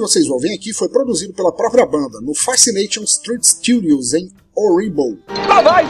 Vocês 0.00 0.28
ouvem 0.28 0.54
aqui 0.54 0.72
foi 0.72 0.88
produzido 0.88 1.32
pela 1.34 1.52
própria 1.52 1.86
banda 1.86 2.20
no 2.20 2.34
Fascination 2.34 3.02
Street 3.04 3.44
Studios 3.44 4.14
em 4.14 4.30
Oribo. 4.56 5.18
Lá 5.46 5.60
vai! 5.60 5.84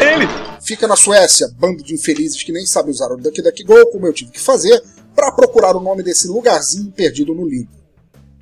Ele! 0.00 0.26
Fica 0.62 0.86
na 0.86 0.96
Suécia, 0.96 1.48
bando 1.58 1.82
de 1.82 1.94
infelizes 1.94 2.42
que 2.42 2.52
nem 2.52 2.66
sabe 2.66 2.90
usar 2.90 3.10
o 3.10 3.16
Duck 3.16 3.40
Duck 3.40 3.64
Go, 3.64 3.86
como 3.92 4.06
eu 4.06 4.12
tive 4.12 4.30
que 4.30 4.40
fazer, 4.40 4.82
para 5.14 5.32
procurar 5.32 5.76
o 5.76 5.80
nome 5.80 6.02
desse 6.02 6.28
lugarzinho 6.28 6.92
perdido 6.92 7.34
no 7.34 7.48
limbo. 7.48 7.70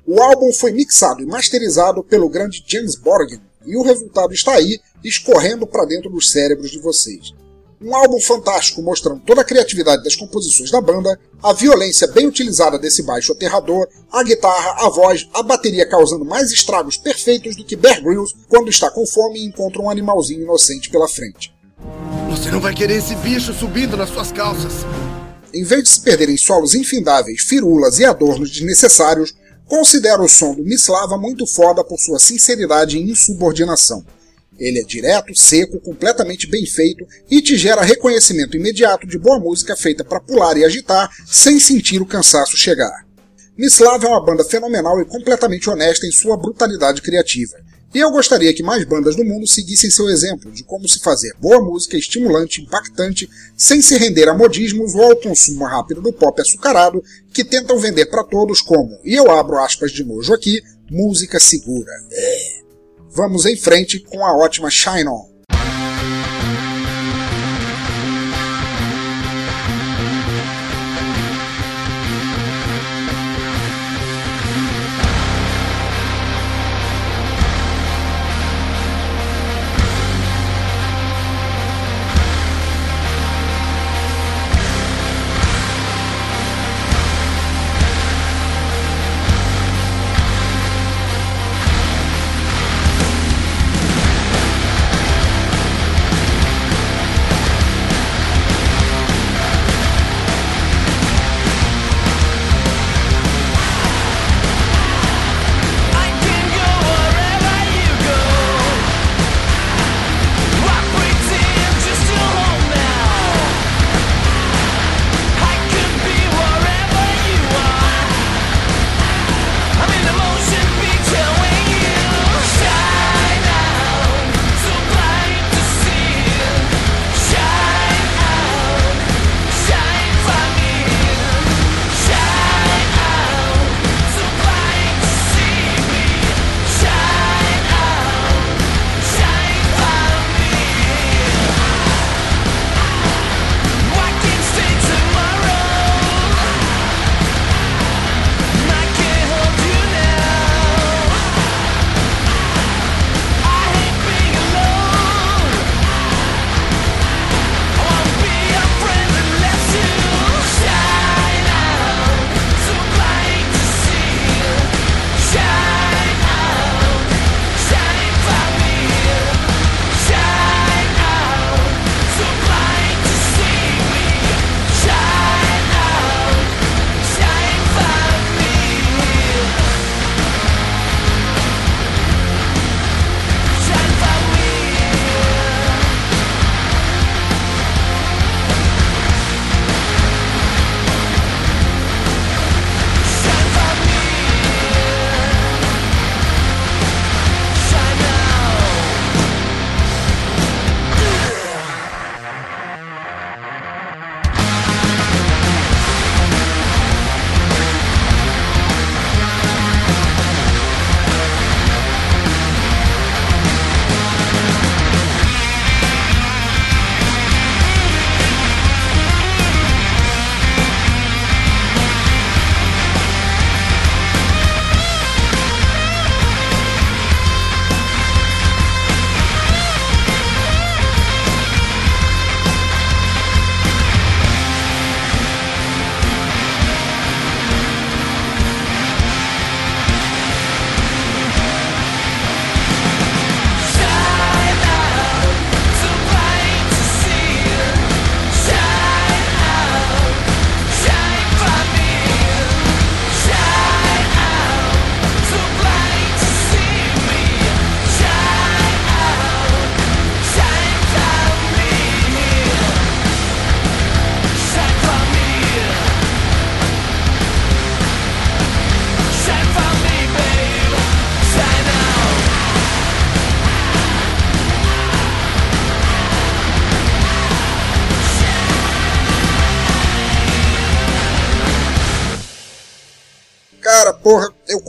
O 0.05 0.21
álbum 0.21 0.51
foi 0.51 0.71
mixado 0.71 1.21
e 1.21 1.25
masterizado 1.25 2.03
pelo 2.03 2.29
grande 2.29 2.63
James 2.67 2.95
Borgen, 2.95 3.39
e 3.65 3.77
o 3.77 3.83
resultado 3.83 4.33
está 4.33 4.55
aí, 4.55 4.79
escorrendo 5.03 5.65
para 5.67 5.85
dentro 5.85 6.09
dos 6.09 6.31
cérebros 6.31 6.71
de 6.71 6.79
vocês. 6.79 7.33
Um 7.81 7.95
álbum 7.95 8.19
fantástico 8.19 8.81
mostrando 8.81 9.21
toda 9.21 9.39
a 9.39 9.45
criatividade 9.45 10.03
das 10.03 10.13
composições 10.13 10.69
da 10.69 10.81
banda, 10.81 11.17
a 11.41 11.53
violência 11.53 12.07
bem 12.07 12.27
utilizada 12.27 12.77
desse 12.77 13.01
baixo 13.03 13.31
aterrador, 13.31 13.87
a 14.11 14.21
guitarra, 14.21 14.85
a 14.85 14.89
voz, 14.89 15.29
a 15.33 15.41
bateria 15.41 15.87
causando 15.87 16.25
mais 16.25 16.51
estragos 16.51 16.97
perfeitos 16.97 17.55
do 17.55 17.63
que 17.63 17.77
Bear 17.77 18.03
Grylls 18.03 18.35
quando 18.49 18.69
está 18.69 18.91
com 18.91 19.07
fome 19.07 19.39
e 19.39 19.45
encontra 19.45 19.81
um 19.81 19.89
animalzinho 19.89 20.43
inocente 20.43 20.89
pela 20.89 21.07
frente. 21.07 21.53
Você 22.29 22.51
não 22.51 22.59
vai 22.59 22.73
querer 22.73 22.97
esse 22.97 23.15
bicho 23.15 23.53
subindo 23.53 23.95
nas 23.95 24.09
suas 24.09 24.29
calças. 24.29 24.73
Em 25.53 25.63
vez 25.63 25.83
de 25.83 25.89
se 25.89 26.01
perder 26.01 26.29
em 26.29 26.37
solos 26.37 26.75
infindáveis, 26.75 27.43
firulas 27.43 27.97
e 27.97 28.03
adornos 28.03 28.51
desnecessários, 28.51 29.33
considero 29.65 30.23
o 30.23 30.29
som 30.29 30.53
do 30.53 30.63
Mislava 30.65 31.17
muito 31.17 31.47
foda 31.47 31.81
por 31.81 31.97
sua 31.97 32.19
sinceridade 32.19 32.97
e 32.97 33.09
insubordinação. 33.09 34.03
Ele 34.57 34.79
é 34.79 34.83
direto, 34.83 35.35
seco, 35.35 35.79
completamente 35.79 36.47
bem 36.47 36.65
feito 36.65 37.05
e 37.29 37.41
te 37.41 37.57
gera 37.57 37.81
reconhecimento 37.81 38.57
imediato 38.57 39.07
de 39.07 39.17
boa 39.17 39.39
música 39.39 39.75
feita 39.75 40.03
para 40.03 40.19
pular 40.19 40.57
e 40.57 40.65
agitar 40.65 41.09
sem 41.25 41.59
sentir 41.59 42.01
o 42.01 42.05
cansaço 42.05 42.57
chegar. 42.57 43.05
Mislav 43.57 44.03
é 44.03 44.07
uma 44.07 44.23
banda 44.23 44.43
fenomenal 44.43 45.01
e 45.01 45.05
completamente 45.05 45.69
honesta 45.69 46.05
em 46.05 46.11
sua 46.11 46.37
brutalidade 46.37 47.01
criativa. 47.01 47.57
E 47.93 47.97
eu 47.97 48.11
gostaria 48.11 48.53
que 48.53 48.61
mais 48.61 48.85
bandas 48.85 49.15
do 49.15 49.25
mundo 49.25 49.47
seguissem 49.47 49.89
seu 49.89 50.07
exemplo 50.09 50.51
de 50.51 50.63
como 50.63 50.87
se 50.87 50.99
fazer 50.99 51.33
boa 51.39 51.59
música 51.59 51.97
estimulante, 51.97 52.61
impactante, 52.61 53.27
sem 53.57 53.81
se 53.81 53.97
render 53.97 54.29
a 54.29 54.33
modismos 54.33 54.93
ou 54.93 55.03
ao 55.03 55.15
consumo 55.15 55.65
rápido 55.65 55.99
do 55.99 56.13
pop 56.13 56.39
açucarado 56.39 57.03
que 57.33 57.43
tentam 57.43 57.79
vender 57.79 58.05
para 58.05 58.23
todos 58.23 58.61
como, 58.61 58.99
e 59.03 59.15
eu 59.15 59.31
abro 59.31 59.57
aspas 59.57 59.91
de 59.91 60.03
nojo 60.03 60.33
aqui, 60.33 60.61
música 60.89 61.39
segura. 61.39 61.91
É. 62.11 62.68
Vamos 63.19 63.45
em 63.45 63.57
frente 63.57 63.99
com 63.99 64.25
a 64.25 64.33
ótima 64.33 64.69
Shine 64.69 65.09
On. 65.09 65.28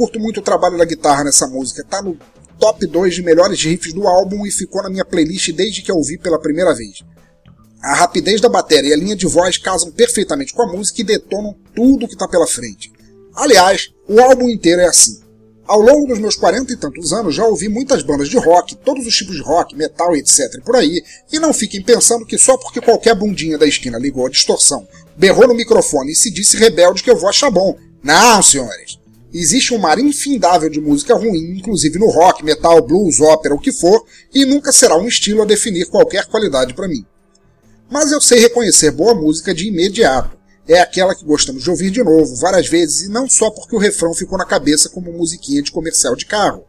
Curto 0.00 0.18
muito 0.18 0.40
o 0.40 0.42
trabalho 0.42 0.78
da 0.78 0.84
guitarra 0.86 1.24
nessa 1.24 1.46
música. 1.46 1.84
Tá 1.84 2.00
no 2.00 2.16
top 2.58 2.86
2 2.86 3.16
de 3.16 3.22
melhores 3.22 3.62
riffs 3.62 3.92
do 3.92 4.08
álbum 4.08 4.46
e 4.46 4.50
ficou 4.50 4.82
na 4.82 4.88
minha 4.88 5.04
playlist 5.04 5.52
desde 5.52 5.82
que 5.82 5.90
eu 5.90 5.96
ouvi 5.96 6.16
pela 6.16 6.40
primeira 6.40 6.74
vez. 6.74 7.04
A 7.82 7.94
rapidez 7.96 8.40
da 8.40 8.48
bateria 8.48 8.88
e 8.88 8.92
a 8.94 8.96
linha 8.96 9.14
de 9.14 9.26
voz 9.26 9.58
casam 9.58 9.90
perfeitamente 9.92 10.54
com 10.54 10.62
a 10.62 10.72
música 10.72 11.02
e 11.02 11.04
detonam 11.04 11.54
tudo 11.74 12.06
que 12.08 12.14
está 12.14 12.26
pela 12.26 12.46
frente. 12.46 12.90
Aliás, 13.34 13.90
o 14.08 14.18
álbum 14.20 14.48
inteiro 14.48 14.80
é 14.80 14.86
assim. 14.86 15.20
Ao 15.66 15.78
longo 15.78 16.06
dos 16.06 16.18
meus 16.18 16.34
quarenta 16.34 16.72
e 16.72 16.76
tantos 16.76 17.12
anos 17.12 17.34
já 17.34 17.44
ouvi 17.44 17.68
muitas 17.68 18.02
bandas 18.02 18.30
de 18.30 18.38
rock, 18.38 18.76
todos 18.76 19.06
os 19.06 19.14
tipos 19.14 19.36
de 19.36 19.42
rock, 19.42 19.76
metal 19.76 20.16
etc 20.16 20.62
por 20.64 20.76
aí, 20.76 21.02
e 21.30 21.38
não 21.38 21.52
fiquem 21.52 21.82
pensando 21.82 22.24
que 22.24 22.38
só 22.38 22.56
porque 22.56 22.80
qualquer 22.80 23.14
bundinha 23.14 23.58
da 23.58 23.66
esquina 23.66 23.98
ligou 23.98 24.26
a 24.26 24.30
distorção, 24.30 24.88
berrou 25.14 25.46
no 25.46 25.54
microfone 25.54 26.12
e 26.12 26.16
se 26.16 26.30
disse 26.30 26.56
rebelde 26.56 27.02
que 27.02 27.10
eu 27.10 27.18
vou 27.18 27.28
achar 27.28 27.50
bom. 27.50 27.76
Não, 28.02 28.42
senhores. 28.42 28.99
Existe 29.32 29.72
um 29.72 29.78
mar 29.78 29.98
infindável 30.00 30.68
de 30.68 30.80
música 30.80 31.14
ruim, 31.14 31.56
inclusive 31.56 32.00
no 32.00 32.08
rock, 32.10 32.44
metal, 32.44 32.82
blues, 32.82 33.20
ópera, 33.20 33.54
o 33.54 33.60
que 33.60 33.72
for, 33.72 34.04
e 34.34 34.44
nunca 34.44 34.72
será 34.72 34.98
um 34.98 35.06
estilo 35.06 35.42
a 35.42 35.46
definir 35.46 35.86
qualquer 35.86 36.26
qualidade 36.26 36.74
para 36.74 36.88
mim. 36.88 37.06
Mas 37.88 38.10
eu 38.10 38.20
sei 38.20 38.40
reconhecer 38.40 38.90
boa 38.90 39.14
música 39.14 39.54
de 39.54 39.68
imediato. 39.68 40.36
É 40.66 40.80
aquela 40.80 41.14
que 41.14 41.24
gostamos 41.24 41.62
de 41.62 41.70
ouvir 41.70 41.90
de 41.92 42.02
novo, 42.02 42.34
várias 42.36 42.66
vezes, 42.66 43.02
e 43.02 43.08
não 43.08 43.28
só 43.28 43.50
porque 43.50 43.74
o 43.74 43.78
refrão 43.78 44.14
ficou 44.14 44.36
na 44.36 44.44
cabeça 44.44 44.88
como 44.88 45.12
musiquinha 45.12 45.62
de 45.62 45.70
comercial 45.70 46.16
de 46.16 46.26
carro, 46.26 46.64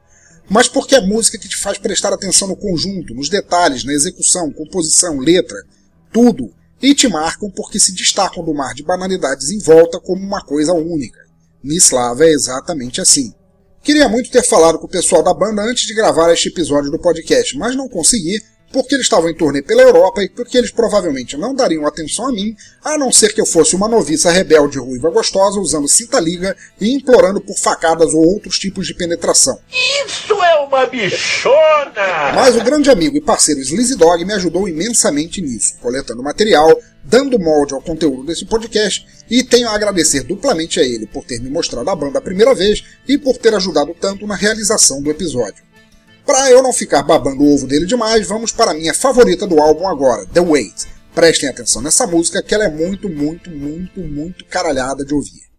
mas 0.47 0.67
porque 0.67 0.95
é 0.95 1.01
música 1.01 1.39
que 1.39 1.49
te 1.49 1.57
faz 1.57 1.79
prestar 1.79 2.13
atenção 2.13 2.47
no 2.47 2.55
conjunto, 2.55 3.13
nos 3.15 3.29
detalhes, 3.29 3.83
na 3.83 3.93
execução, 3.93 4.51
composição, 4.51 5.17
letra, 5.17 5.57
tudo, 6.11 6.53
e 6.79 6.93
te 6.93 7.07
marcam 7.07 7.49
porque 7.49 7.79
se 7.79 7.91
destacam 7.93 8.43
do 8.43 8.53
mar 8.53 8.73
de 8.73 8.83
banalidades 8.83 9.49
em 9.49 9.59
volta 9.59 9.99
como 9.99 10.23
uma 10.23 10.43
coisa 10.43 10.73
única. 10.73 11.30
Mislava 11.63 12.25
é 12.25 12.31
exatamente 12.31 13.01
assim. 13.01 13.33
Queria 13.83 14.07
muito 14.07 14.29
ter 14.29 14.43
falado 14.43 14.77
com 14.77 14.85
o 14.85 14.89
pessoal 14.89 15.23
da 15.23 15.33
banda 15.33 15.63
antes 15.63 15.85
de 15.87 15.93
gravar 15.95 16.31
este 16.31 16.49
episódio 16.49 16.91
do 16.91 16.99
podcast, 16.99 17.57
mas 17.57 17.75
não 17.75 17.89
consegui 17.89 18.39
porque 18.71 18.95
eles 18.95 19.05
estavam 19.05 19.29
em 19.29 19.35
turnê 19.35 19.61
pela 19.61 19.81
Europa 19.81 20.23
e 20.23 20.29
porque 20.29 20.57
eles 20.57 20.71
provavelmente 20.71 21.37
não 21.37 21.53
dariam 21.53 21.85
atenção 21.85 22.27
a 22.27 22.31
mim, 22.31 22.55
a 22.83 22.97
não 22.97 23.11
ser 23.11 23.33
que 23.33 23.41
eu 23.41 23.45
fosse 23.45 23.75
uma 23.75 23.87
noviça 23.87 24.31
rebelde 24.31 24.79
ruiva 24.79 25.09
gostosa 25.09 25.59
usando 25.59 25.87
cinta-liga 25.87 26.55
e 26.79 26.93
implorando 26.93 27.41
por 27.41 27.57
facadas 27.57 28.13
ou 28.13 28.25
outros 28.25 28.57
tipos 28.57 28.87
de 28.87 28.93
penetração. 28.93 29.59
Isso 29.69 30.33
é 30.33 30.59
uma 30.59 30.85
bichona! 30.85 32.33
Mas 32.33 32.55
o 32.55 32.63
grande 32.63 32.89
amigo 32.89 33.17
e 33.17 33.21
parceiro 33.21 33.61
Sleazy 33.61 33.95
Dog 33.95 34.23
me 34.23 34.33
ajudou 34.33 34.67
imensamente 34.67 35.41
nisso, 35.41 35.75
coletando 35.81 36.23
material, 36.23 36.77
dando 37.03 37.39
molde 37.39 37.73
ao 37.73 37.81
conteúdo 37.81 38.23
desse 38.23 38.45
podcast 38.45 39.05
e 39.29 39.43
tenho 39.43 39.67
a 39.69 39.75
agradecer 39.75 40.23
duplamente 40.23 40.79
a 40.79 40.83
ele 40.83 41.07
por 41.07 41.23
ter 41.23 41.39
me 41.41 41.49
mostrado 41.49 41.89
a 41.89 41.95
banda 41.95 42.19
a 42.19 42.21
primeira 42.21 42.53
vez 42.53 42.83
e 43.07 43.17
por 43.17 43.37
ter 43.37 43.53
ajudado 43.55 43.95
tanto 43.99 44.27
na 44.27 44.35
realização 44.35 45.01
do 45.01 45.09
episódio. 45.09 45.70
Para 46.31 46.49
eu 46.49 46.63
não 46.63 46.71
ficar 46.71 47.03
babando 47.03 47.43
o 47.43 47.53
ovo 47.53 47.67
dele 47.67 47.85
demais, 47.85 48.25
vamos 48.25 48.53
para 48.53 48.71
a 48.71 48.73
minha 48.73 48.93
favorita 48.93 49.45
do 49.45 49.59
álbum 49.59 49.85
agora, 49.85 50.25
The 50.27 50.39
Wait. 50.39 50.87
Prestem 51.13 51.49
atenção 51.49 51.81
nessa 51.81 52.07
música 52.07 52.41
que 52.41 52.55
ela 52.55 52.63
é 52.63 52.69
muito, 52.69 53.09
muito, 53.09 53.49
muito, 53.51 53.99
muito 53.99 54.45
caralhada 54.45 55.03
de 55.03 55.13
ouvir. 55.13 55.50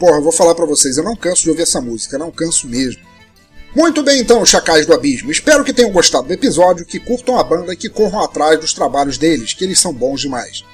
Porra, 0.00 0.18
vou 0.18 0.32
falar 0.32 0.54
para 0.54 0.64
vocês, 0.64 0.96
eu 0.96 1.04
não 1.04 1.14
canso 1.14 1.42
de 1.42 1.50
ouvir 1.50 1.62
essa 1.62 1.80
música, 1.80 2.16
não 2.16 2.30
canso 2.30 2.66
mesmo. 2.66 3.02
Muito 3.76 4.02
bem 4.02 4.18
então, 4.18 4.44
chacais 4.44 4.86
do 4.86 4.94
abismo. 4.94 5.30
Espero 5.30 5.62
que 5.62 5.74
tenham 5.74 5.92
gostado 5.92 6.26
do 6.26 6.32
episódio, 6.32 6.86
que 6.86 6.98
curtam 6.98 7.38
a 7.38 7.44
banda 7.44 7.74
e 7.74 7.76
que 7.76 7.90
corram 7.90 8.20
atrás 8.20 8.58
dos 8.58 8.72
trabalhos 8.72 9.18
deles, 9.18 9.52
que 9.52 9.62
eles 9.62 9.78
são 9.78 9.92
bons 9.92 10.22
demais. 10.22 10.64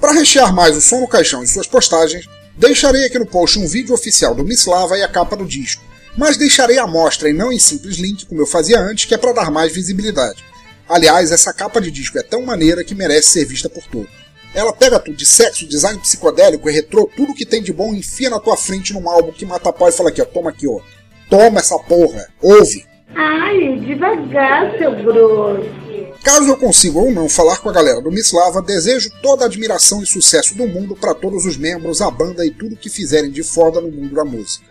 Para 0.00 0.12
rechear 0.12 0.52
mais 0.52 0.76
o 0.76 0.80
som 0.80 1.00
no 1.00 1.08
caixão 1.08 1.42
e 1.42 1.46
suas 1.46 1.68
postagens, 1.68 2.28
deixarei 2.56 3.06
aqui 3.06 3.18
no 3.18 3.24
post 3.24 3.58
um 3.58 3.66
vídeo 3.66 3.94
oficial 3.94 4.34
do 4.34 4.44
Mislava 4.44 4.98
e 4.98 5.02
a 5.02 5.08
capa 5.08 5.36
do 5.36 5.46
disco, 5.46 5.82
mas 6.16 6.36
deixarei 6.36 6.78
a 6.78 6.86
mostra 6.86 7.30
e 7.30 7.32
não 7.32 7.52
em 7.52 7.58
simples 7.58 7.96
link 7.96 8.26
como 8.26 8.42
eu 8.42 8.46
fazia 8.46 8.80
antes, 8.80 9.04
que 9.04 9.14
é 9.14 9.18
para 9.18 9.32
dar 9.32 9.50
mais 9.50 9.72
visibilidade. 9.72 10.44
Aliás, 10.88 11.30
essa 11.30 11.52
capa 11.52 11.80
de 11.80 11.90
disco 11.90 12.18
é 12.18 12.22
tão 12.22 12.42
maneira 12.42 12.82
que 12.82 12.94
merece 12.94 13.30
ser 13.30 13.44
vista 13.44 13.70
por 13.70 13.84
todos. 13.84 14.27
Ela 14.58 14.72
pega 14.72 14.98
tudo 14.98 15.16
de 15.16 15.24
sexo, 15.24 15.68
design 15.68 16.00
psicodélico 16.00 16.68
e 16.68 16.72
retrô, 16.72 17.08
tudo 17.16 17.32
que 17.32 17.46
tem 17.46 17.62
de 17.62 17.72
bom 17.72 17.94
e 17.94 18.00
enfia 18.00 18.28
na 18.28 18.40
tua 18.40 18.56
frente 18.56 18.92
num 18.92 19.08
álbum 19.08 19.30
que 19.30 19.46
mata 19.46 19.72
pau 19.72 19.88
e 19.88 19.92
fala 19.92 20.08
aqui, 20.08 20.20
ó, 20.20 20.24
toma 20.24 20.50
aqui, 20.50 20.66
ó. 20.66 20.80
Toma 21.30 21.60
essa 21.60 21.78
porra, 21.78 22.26
ouve. 22.42 22.84
Ai, 23.14 23.78
devagar, 23.86 24.76
seu 24.76 24.90
grosso. 24.96 25.70
Caso 26.24 26.48
eu 26.48 26.56
consiga 26.56 26.98
ou 26.98 27.12
não 27.12 27.28
falar 27.28 27.58
com 27.58 27.68
a 27.68 27.72
galera 27.72 28.00
do 28.00 28.10
Mislava, 28.10 28.60
desejo 28.60 29.10
toda 29.22 29.44
a 29.44 29.46
admiração 29.46 30.02
e 30.02 30.06
sucesso 30.08 30.56
do 30.56 30.66
mundo 30.66 30.96
para 30.96 31.14
todos 31.14 31.46
os 31.46 31.56
membros, 31.56 32.02
a 32.02 32.10
banda 32.10 32.44
e 32.44 32.50
tudo 32.50 32.74
que 32.74 32.90
fizerem 32.90 33.30
de 33.30 33.44
foda 33.44 33.80
no 33.80 33.92
mundo 33.92 34.12
da 34.12 34.24
música. 34.24 34.66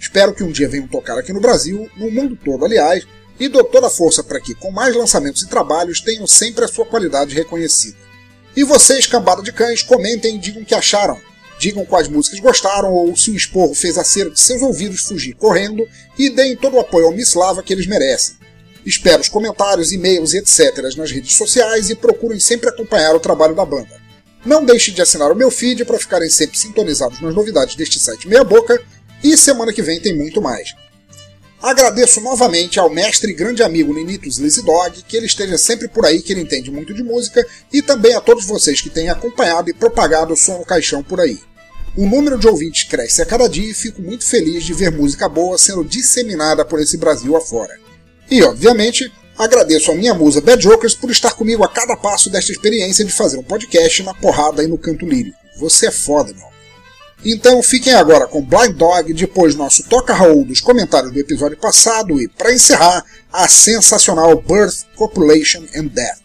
Espero 0.00 0.34
que 0.34 0.42
um 0.42 0.50
dia 0.50 0.68
venham 0.68 0.88
tocar 0.88 1.16
aqui 1.16 1.32
no 1.32 1.40
Brasil, 1.40 1.88
no 1.96 2.10
mundo 2.10 2.36
todo, 2.44 2.64
aliás, 2.64 3.06
e 3.38 3.46
dou 3.46 3.62
toda 3.62 3.86
a 3.86 3.90
força 3.90 4.24
para 4.24 4.40
que, 4.40 4.52
com 4.52 4.72
mais 4.72 4.96
lançamentos 4.96 5.42
e 5.42 5.48
trabalhos, 5.48 6.00
tenham 6.00 6.26
sempre 6.26 6.64
a 6.64 6.68
sua 6.68 6.84
qualidade 6.84 7.36
reconhecida. 7.36 8.10
E 8.56 8.64
vocês, 8.64 9.06
cambada 9.06 9.42
de 9.42 9.52
cães, 9.52 9.82
comentem 9.82 10.36
e 10.36 10.38
digam 10.38 10.62
o 10.62 10.64
que 10.64 10.74
acharam. 10.74 11.18
Digam 11.58 11.84
quais 11.84 12.08
músicas 12.08 12.40
gostaram 12.40 12.92
ou 12.92 13.16
se 13.16 13.30
o 13.30 13.36
esporro 13.36 13.74
fez 13.74 13.96
a 13.96 14.04
cera 14.04 14.30
de 14.30 14.40
seus 14.40 14.62
ouvidos 14.62 15.02
fugir 15.02 15.34
correndo 15.34 15.86
e 16.18 16.28
deem 16.28 16.56
todo 16.56 16.76
o 16.76 16.80
apoio 16.80 17.06
ao 17.06 17.12
Mislava 17.12 17.62
que 17.62 17.72
eles 17.72 17.86
merecem. 17.86 18.36
Espero 18.84 19.22
os 19.22 19.28
comentários, 19.28 19.92
e-mails 19.92 20.34
e 20.34 20.38
etc. 20.38 20.96
nas 20.96 21.10
redes 21.10 21.34
sociais 21.34 21.88
e 21.88 21.94
procurem 21.94 22.40
sempre 22.40 22.68
acompanhar 22.68 23.14
o 23.14 23.20
trabalho 23.20 23.54
da 23.54 23.64
banda. 23.64 24.00
Não 24.44 24.64
deixem 24.64 24.92
de 24.92 25.00
assinar 25.00 25.30
o 25.30 25.36
meu 25.36 25.50
feed 25.50 25.84
para 25.84 25.98
ficarem 25.98 26.28
sempre 26.28 26.58
sintonizados 26.58 27.20
nas 27.20 27.34
novidades 27.34 27.76
deste 27.76 28.00
site 28.00 28.26
Meia 28.26 28.42
Boca 28.42 28.82
e 29.22 29.36
semana 29.36 29.72
que 29.72 29.82
vem 29.82 30.00
tem 30.00 30.16
muito 30.16 30.42
mais. 30.42 30.74
Agradeço 31.62 32.20
novamente 32.20 32.80
ao 32.80 32.90
mestre 32.90 33.30
e 33.30 33.34
grande 33.34 33.62
amigo 33.62 33.94
Ninitos 33.94 34.38
Lizzy 34.38 34.62
Dog, 34.62 35.00
que 35.06 35.16
ele 35.16 35.26
esteja 35.26 35.56
sempre 35.56 35.86
por 35.86 36.04
aí, 36.04 36.20
que 36.20 36.32
ele 36.32 36.40
entende 36.40 36.72
muito 36.72 36.92
de 36.92 37.04
música, 37.04 37.46
e 37.72 37.80
também 37.80 38.16
a 38.16 38.20
todos 38.20 38.44
vocês 38.44 38.80
que 38.80 38.90
têm 38.90 39.08
acompanhado 39.08 39.70
e 39.70 39.72
propagado 39.72 40.34
o 40.34 40.36
som 40.36 40.58
no 40.58 40.64
caixão 40.64 41.04
por 41.04 41.20
aí. 41.20 41.38
O 41.96 42.04
número 42.04 42.36
de 42.36 42.48
ouvintes 42.48 42.82
cresce 42.82 43.22
a 43.22 43.26
cada 43.26 43.48
dia 43.48 43.70
e 43.70 43.74
fico 43.74 44.02
muito 44.02 44.26
feliz 44.26 44.64
de 44.64 44.74
ver 44.74 44.90
música 44.90 45.28
boa 45.28 45.56
sendo 45.56 45.84
disseminada 45.84 46.64
por 46.64 46.80
esse 46.80 46.96
Brasil 46.96 47.36
afora. 47.36 47.78
E, 48.28 48.42
obviamente, 48.42 49.12
agradeço 49.38 49.92
a 49.92 49.94
minha 49.94 50.14
musa 50.14 50.40
Bad 50.40 50.60
Jokers 50.60 50.96
por 50.96 51.12
estar 51.12 51.34
comigo 51.34 51.62
a 51.62 51.68
cada 51.68 51.96
passo 51.96 52.28
desta 52.28 52.50
experiência 52.50 53.04
de 53.04 53.12
fazer 53.12 53.38
um 53.38 53.44
podcast 53.44 54.02
na 54.02 54.14
porrada 54.14 54.64
e 54.64 54.66
no 54.66 54.78
canto 54.78 55.06
lírico. 55.06 55.38
Você 55.60 55.86
é 55.86 55.92
foda, 55.92 56.32
meu. 56.34 56.51
Então 57.24 57.62
fiquem 57.62 57.94
agora 57.94 58.26
com 58.26 58.42
Blind 58.42 58.76
Dog, 58.76 59.12
depois 59.12 59.54
nosso 59.54 59.84
Toca 59.84 60.12
Raul 60.12 60.44
dos 60.44 60.60
comentários 60.60 61.12
do 61.12 61.20
episódio 61.20 61.56
passado 61.56 62.20
e, 62.20 62.28
para 62.28 62.52
encerrar, 62.52 63.04
a 63.32 63.48
sensacional 63.48 64.34
Birth, 64.40 64.84
Copulation 64.96 65.62
and 65.76 65.86
Death. 65.86 66.21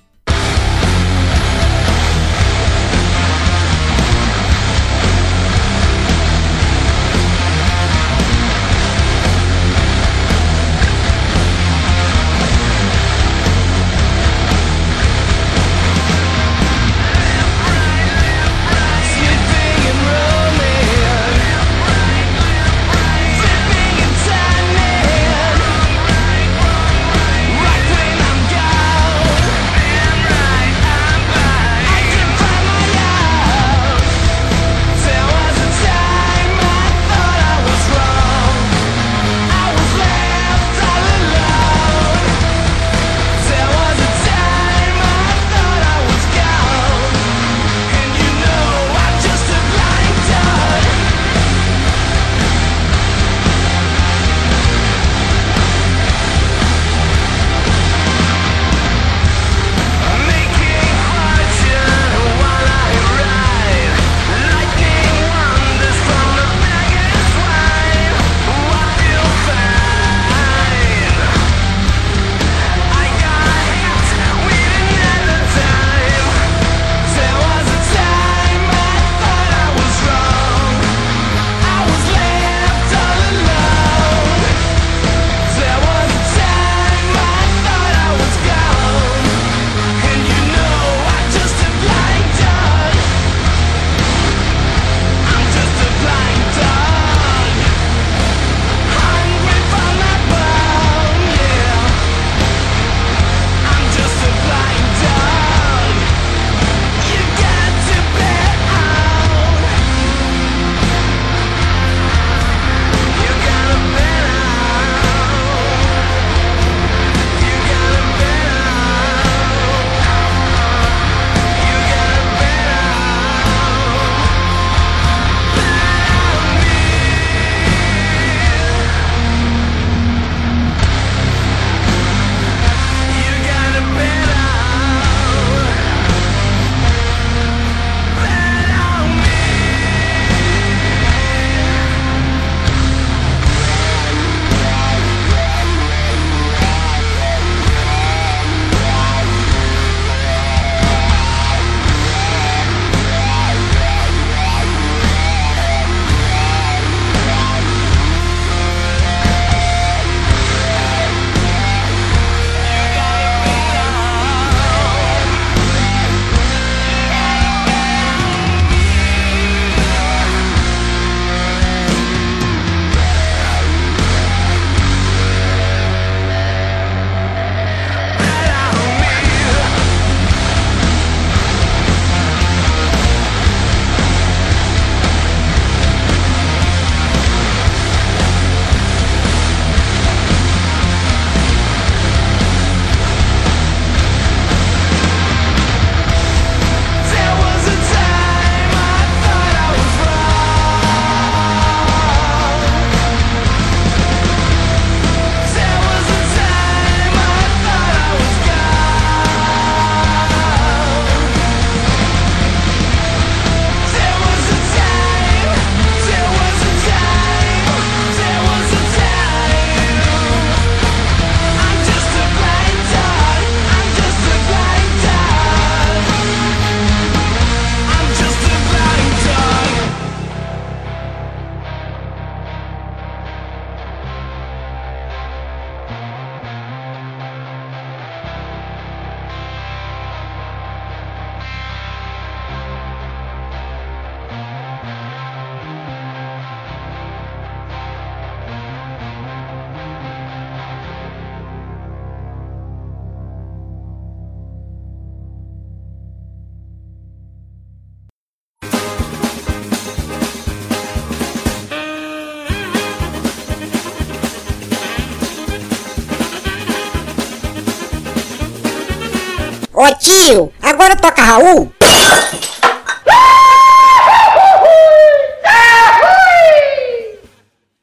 Agora 270.62 270.94
toca 270.98 271.22
Raul? 271.22 271.72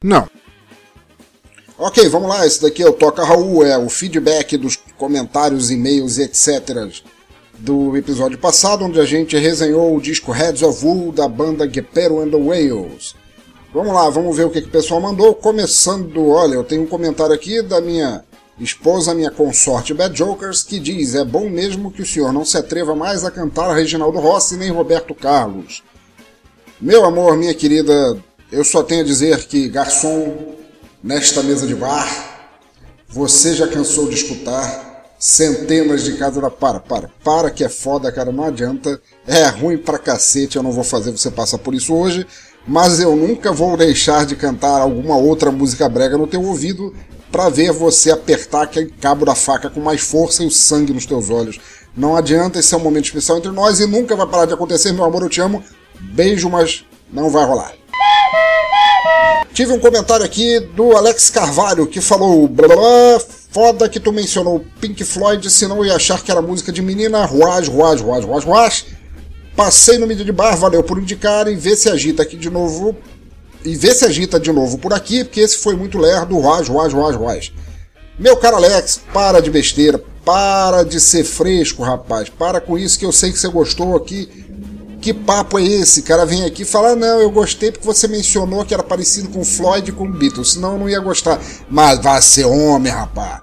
Não. 0.03 0.29
Ok, 1.75 2.07
vamos 2.09 2.29
lá. 2.29 2.45
Esse 2.45 2.61
daqui 2.61 2.83
é 2.83 2.87
o 2.87 2.93
Toca 2.93 3.23
Raul, 3.23 3.65
é 3.65 3.75
o 3.79 3.89
feedback 3.89 4.57
dos 4.57 4.75
comentários, 4.95 5.71
e-mails 5.71 6.19
etc. 6.19 6.87
do 7.57 7.97
episódio 7.97 8.37
passado, 8.37 8.85
onde 8.85 8.99
a 8.99 9.05
gente 9.05 9.35
resenhou 9.35 9.95
o 9.95 10.01
disco 10.01 10.31
Heads 10.31 10.61
of 10.61 10.85
Wool 10.85 11.11
da 11.11 11.27
banda 11.27 11.67
Gepero 11.67 12.19
and 12.21 12.29
the 12.29 12.37
Whales. 12.37 13.15
Vamos 13.73 13.91
lá, 13.91 14.07
vamos 14.11 14.37
ver 14.37 14.45
o 14.45 14.51
que, 14.51 14.61
que 14.61 14.67
o 14.67 14.71
pessoal 14.71 15.01
mandou. 15.01 15.33
Começando, 15.33 16.29
olha, 16.29 16.53
eu 16.53 16.63
tenho 16.63 16.83
um 16.83 16.87
comentário 16.87 17.33
aqui 17.33 17.63
da 17.63 17.81
minha 17.81 18.23
esposa, 18.63 19.13
minha 19.13 19.31
consorte 19.31 19.93
Bad 19.93 20.17
Jokers, 20.17 20.63
que 20.63 20.79
diz: 20.79 21.15
É 21.15 21.25
bom 21.25 21.49
mesmo 21.49 21.91
que 21.91 22.01
o 22.01 22.05
senhor 22.05 22.31
não 22.31 22.45
se 22.45 22.57
atreva 22.57 22.95
mais 22.95 23.23
a 23.23 23.31
cantar 23.31 23.73
Reginaldo 23.73 24.19
Rossi 24.19 24.55
nem 24.55 24.71
Roberto 24.71 25.13
Carlos. 25.13 25.83
Meu 26.79 27.05
amor, 27.05 27.37
minha 27.37 27.53
querida, 27.53 28.17
eu 28.51 28.63
só 28.63 28.83
tenho 28.83 29.01
a 29.01 29.05
dizer 29.05 29.45
que, 29.45 29.67
garçom, 29.69 30.55
nesta 31.03 31.41
mesa 31.41 31.65
de 31.65 31.75
bar, 31.75 32.07
você 33.07 33.53
já 33.53 33.67
cansou 33.67 34.07
de 34.07 34.15
escutar 34.15 34.85
centenas 35.17 36.03
de 36.03 36.17
casas 36.17 36.41
da 36.41 36.51
para, 36.51 36.79
para, 36.79 37.09
para 37.23 37.49
que 37.49 37.63
é 37.63 37.69
foda, 37.69 38.11
cara, 38.11 38.31
não 38.31 38.43
adianta, 38.43 38.99
é 39.25 39.47
ruim 39.47 39.77
pra 39.77 39.97
cacete, 39.97 40.57
eu 40.57 40.63
não 40.63 40.71
vou 40.71 40.83
fazer 40.83 41.11
você 41.11 41.31
passar 41.31 41.57
por 41.57 41.73
isso 41.73 41.95
hoje, 41.95 42.27
mas 42.67 42.99
eu 42.99 43.15
nunca 43.15 43.51
vou 43.51 43.77
deixar 43.77 44.25
de 44.25 44.35
cantar 44.35 44.81
alguma 44.81 45.15
outra 45.15 45.51
música 45.51 45.87
brega 45.87 46.17
no 46.17 46.27
teu 46.27 46.43
ouvido 46.43 46.93
para 47.31 47.49
ver 47.49 47.71
você 47.71 48.11
apertar 48.11 48.63
aquele 48.63 48.87
cabo 49.01 49.25
da 49.25 49.35
faca 49.35 49.69
com 49.69 49.79
mais 49.79 50.01
força 50.01 50.43
e 50.43 50.47
o 50.47 50.51
sangue 50.51 50.93
nos 50.93 51.05
teus 51.05 51.29
olhos. 51.29 51.59
Não 51.95 52.15
adianta, 52.15 52.59
esse 52.59 52.73
é 52.73 52.77
um 52.77 52.81
momento 52.81 53.05
especial 53.05 53.37
entre 53.37 53.51
nós 53.51 53.79
e 53.79 53.87
nunca 53.87 54.15
vai 54.15 54.27
parar 54.27 54.45
de 54.45 54.53
acontecer, 54.53 54.91
meu 54.91 55.05
amor, 55.05 55.23
eu 55.23 55.29
te 55.29 55.41
amo. 55.41 55.63
Beijo, 55.99 56.49
mas 56.49 56.85
não 57.11 57.29
vai 57.29 57.45
rolar. 57.45 57.73
Tive 59.53 59.71
um 59.71 59.79
comentário 59.79 60.25
aqui 60.25 60.59
do 60.59 60.97
Alex 60.97 61.29
Carvalho 61.29 61.87
que 61.87 62.01
falou: 62.01 62.45
blá, 62.45 62.67
blá, 62.67 63.21
foda 63.49 63.87
que 63.87 64.01
tu 64.01 64.11
mencionou 64.11 64.65
Pink 64.81 65.01
Floyd, 65.05 65.49
senão 65.49 65.77
eu 65.77 65.85
ia 65.85 65.95
achar 65.95 66.21
que 66.21 66.29
era 66.29 66.41
música 66.41 66.73
de 66.73 66.81
menina. 66.81 67.23
Ruaz, 67.25 67.69
ruaz, 67.69 68.01
ruaz, 68.01 68.25
ruaz, 68.25 68.43
ruaz. 68.43 68.85
Passei 69.55 69.97
no 69.97 70.05
mídia 70.05 70.25
de 70.25 70.33
bar, 70.33 70.57
valeu 70.57 70.83
por 70.83 70.99
indicar 70.99 71.47
e 71.47 71.55
vê 71.55 71.73
se 71.77 71.89
agita 71.89 72.23
aqui 72.23 72.35
de 72.35 72.49
novo. 72.49 72.97
E 73.65 73.75
vê 73.75 73.93
se 73.93 74.05
agita 74.05 74.39
de 74.39 74.51
novo 74.51 74.77
por 74.77 74.93
aqui, 74.93 75.23
porque 75.23 75.41
esse 75.41 75.57
foi 75.57 75.75
muito 75.75 75.97
lerdo. 75.97 76.37
Ruaz, 76.37 76.67
ruaz, 76.67 76.93
ruaz, 76.93 77.15
ruaz. 77.15 77.51
Meu 78.17 78.37
caro 78.37 78.57
Alex, 78.57 79.01
para 79.13 79.41
de 79.41 79.49
besteira, 79.49 80.01
para 80.23 80.83
de 80.83 80.99
ser 80.99 81.23
fresco, 81.23 81.83
rapaz. 81.83 82.29
Para 82.29 82.61
com 82.61 82.77
isso 82.77 82.97
que 82.97 83.05
eu 83.05 83.11
sei 83.11 83.31
que 83.31 83.39
você 83.39 83.49
gostou 83.49 83.95
aqui 83.95 84.45
que 85.05 85.13
papo 85.13 85.59
é 85.59 85.63
esse? 85.63 85.99
O 85.99 86.03
cara 86.03 86.25
vem 86.25 86.45
aqui 86.45 86.63
e 86.63 86.65
fala: 86.65 86.95
Não, 86.95 87.19
eu 87.21 87.29
gostei 87.29 87.71
porque 87.71 87.85
você 87.85 88.07
mencionou 88.07 88.65
que 88.65 88.73
era 88.73 88.81
parecido 88.81 89.29
com 89.29 89.45
Floyd 89.45 89.87
e 89.87 89.93
com 89.93 90.11
Beatles, 90.11 90.53
senão 90.53 90.71
eu 90.71 90.79
não 90.79 90.89
ia 90.89 90.99
gostar. 90.99 91.39
Mas 91.69 91.99
vai 91.99 92.19
ser 92.23 92.45
homem, 92.45 92.91
rapaz. 92.91 93.39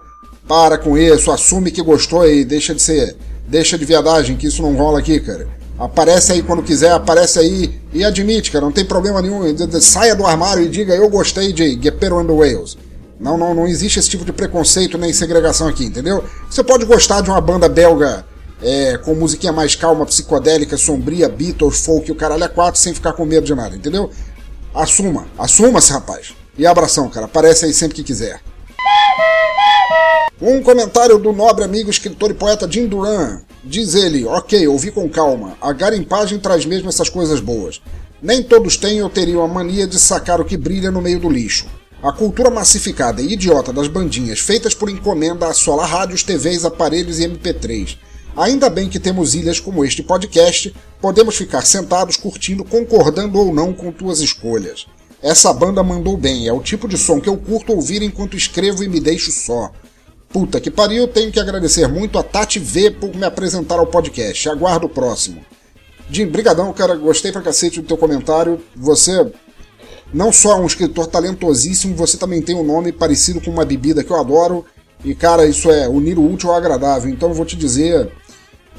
Para 0.49 0.77
com 0.77 0.99
isso, 0.99 1.31
assume 1.31 1.71
que 1.71 1.81
gostou 1.81 2.27
e 2.27 2.45
deixa 2.45 2.75
de 2.75 2.83
ser. 2.83 3.17
Deixa 3.47 3.79
de 3.79 3.85
viadagem, 3.85 4.37
que 4.37 4.49
isso 4.49 4.61
não 4.61 4.75
rola 4.75 4.99
aqui, 4.99 5.21
cara. 5.21 5.47
Aparece 5.83 6.31
aí 6.31 6.43
quando 6.43 6.63
quiser, 6.63 6.93
aparece 6.93 7.41
aí 7.41 7.81
e 7.93 8.05
admite, 8.05 8.53
cara, 8.53 8.65
não 8.65 8.71
tem 8.71 8.85
problema 8.85 9.21
nenhum. 9.21 9.43
Saia 9.81 10.15
do 10.15 10.25
armário 10.25 10.63
e 10.63 10.69
diga: 10.69 10.95
Eu 10.95 11.09
gostei 11.09 11.53
de 11.53 11.77
Gepero 11.83 12.21
and 12.21 12.27
the 12.27 12.33
Whales. 12.33 12.79
Não, 13.19 13.37
não, 13.37 13.53
não 13.53 13.67
existe 13.67 13.99
esse 13.99 14.09
tipo 14.09 14.25
de 14.25 14.33
preconceito 14.33 14.97
nem 14.97 15.13
segregação 15.13 15.67
aqui, 15.67 15.85
entendeu? 15.85 16.23
Você 16.49 16.63
pode 16.63 16.85
gostar 16.85 17.21
de 17.21 17.31
uma 17.31 17.41
banda 17.41 17.69
belga 17.69 18.25
é, 18.63 18.97
com 18.97 19.13
musiquinha 19.15 19.53
mais 19.53 19.75
calma, 19.75 20.07
psicodélica, 20.07 20.77
sombria, 20.77 21.29
Beatles, 21.29 21.85
folk, 21.85 22.13
o 22.13 22.15
caralho 22.15 22.45
é 22.45 22.49
quatro, 22.49 22.81
sem 22.81 22.95
ficar 22.95 23.15
com 23.15 23.25
medo 23.25 23.45
de 23.45 23.55
nada, 23.55 23.75
entendeu? 23.75 24.09
Assuma, 24.73 25.27
assuma-se, 25.37 25.93
rapaz. 25.93 26.33
E 26.57 26.65
abração, 26.65 27.09
cara, 27.09 27.27
aparece 27.27 27.65
aí 27.65 27.73
sempre 27.73 27.97
que 27.97 28.05
quiser. 28.05 28.41
Um 30.41 30.63
comentário 30.63 31.19
do 31.19 31.33
nobre 31.33 31.65
amigo 31.65 31.91
escritor 31.91 32.31
e 32.31 32.35
poeta 32.35 32.71
Jim 32.71 32.87
Duran. 32.87 33.43
Diz 33.63 33.95
ele, 33.95 34.25
ok, 34.25 34.67
ouvi 34.67 34.91
com 34.91 35.09
calma. 35.09 35.57
A 35.61 35.73
garimpagem 35.73 36.39
traz 36.39 36.65
mesmo 36.65 36.89
essas 36.89 37.09
coisas 37.09 37.41
boas. 37.41 37.81
Nem 38.21 38.43
todos 38.43 38.77
têm 38.77 39.03
ou 39.03 39.11
teriam 39.11 39.43
a 39.43 39.49
mania 39.49 39.87
de 39.87 39.99
sacar 39.99 40.41
o 40.41 40.45
que 40.45 40.57
brilha 40.57 40.91
no 40.91 41.01
meio 41.01 41.21
do 41.21 41.31
lixo. 41.31 41.67
A 42.03 42.13
cultura 42.13 42.51
massificada 42.51 43.23
e 43.23 43.33
idiota 43.33 43.73
das 43.73 43.87
bandinhas 43.87 44.41
feitas 44.41 44.75
por 44.75 44.91
encomenda 44.91 45.47
assola 45.47 45.87
rádios, 45.87 46.23
TVs, 46.23 46.65
aparelhos 46.65 47.21
e 47.21 47.29
MP3 47.29 47.97
Ainda 48.37 48.71
bem 48.71 48.89
que 48.89 48.99
temos 48.99 49.35
ilhas 49.35 49.61
como 49.61 49.85
este 49.85 50.03
podcast, 50.03 50.75
podemos 51.01 51.37
ficar 51.37 51.63
sentados 51.63 52.17
curtindo, 52.17 52.65
concordando 52.65 53.39
ou 53.39 53.53
não 53.53 53.75
com 53.75 53.93
tuas 53.93 54.21
escolhas. 54.21 54.87
Essa 55.23 55.53
banda 55.53 55.83
mandou 55.85 56.17
bem, 56.17 56.49
é 56.49 56.53
o 56.53 56.61
tipo 56.61 56.89
de 56.89 56.99
som 56.99 57.21
que 57.21 57.29
eu 57.29 57.37
curto 57.37 57.73
ouvir 57.73 58.03
enquanto 58.03 58.37
escrevo 58.37 58.83
e 58.83 58.89
me 58.89 58.99
deixo 58.99 59.31
só. 59.31 59.71
Puta 60.29 60.61
que 60.61 60.71
pariu, 60.71 61.07
tenho 61.07 61.31
que 61.31 61.39
agradecer 61.39 61.87
muito 61.87 62.19
a 62.19 62.23
Tati 62.23 62.59
V 62.59 62.91
por 62.93 63.15
me 63.15 63.25
apresentar 63.25 63.79
ao 63.79 63.87
podcast. 63.87 64.49
Aguardo 64.49 64.87
o 64.87 64.91
próximo. 64.91 65.45
Jim, 66.11 66.27
brigadão, 66.27 66.73
cara, 66.73 66.97
gostei 66.97 67.31
pra 67.31 67.41
cacete 67.41 67.81
do 67.81 67.87
teu 67.87 67.97
comentário. 67.97 68.61
Você 68.75 69.31
não 70.13 70.33
só 70.33 70.53
é 70.53 70.61
um 70.61 70.67
escritor 70.67 71.07
talentosíssimo, 71.07 71.95
você 71.95 72.17
também 72.17 72.43
tem 72.43 72.57
um 72.57 72.65
nome 72.65 72.93
parecido 72.93 73.41
com 73.41 73.51
uma 73.51 73.65
bebida 73.65 74.03
que 74.03 74.11
eu 74.11 74.19
adoro. 74.19 74.65
E, 75.05 75.15
cara, 75.15 75.47
isso 75.47 75.71
é 75.71 75.89
unir 75.89 76.19
o 76.19 76.33
útil 76.33 76.51
ao 76.51 76.57
agradável. 76.57 77.11
Então 77.11 77.29
eu 77.29 77.35
vou 77.35 77.47
te 77.47 77.57
dizer, 77.57 78.11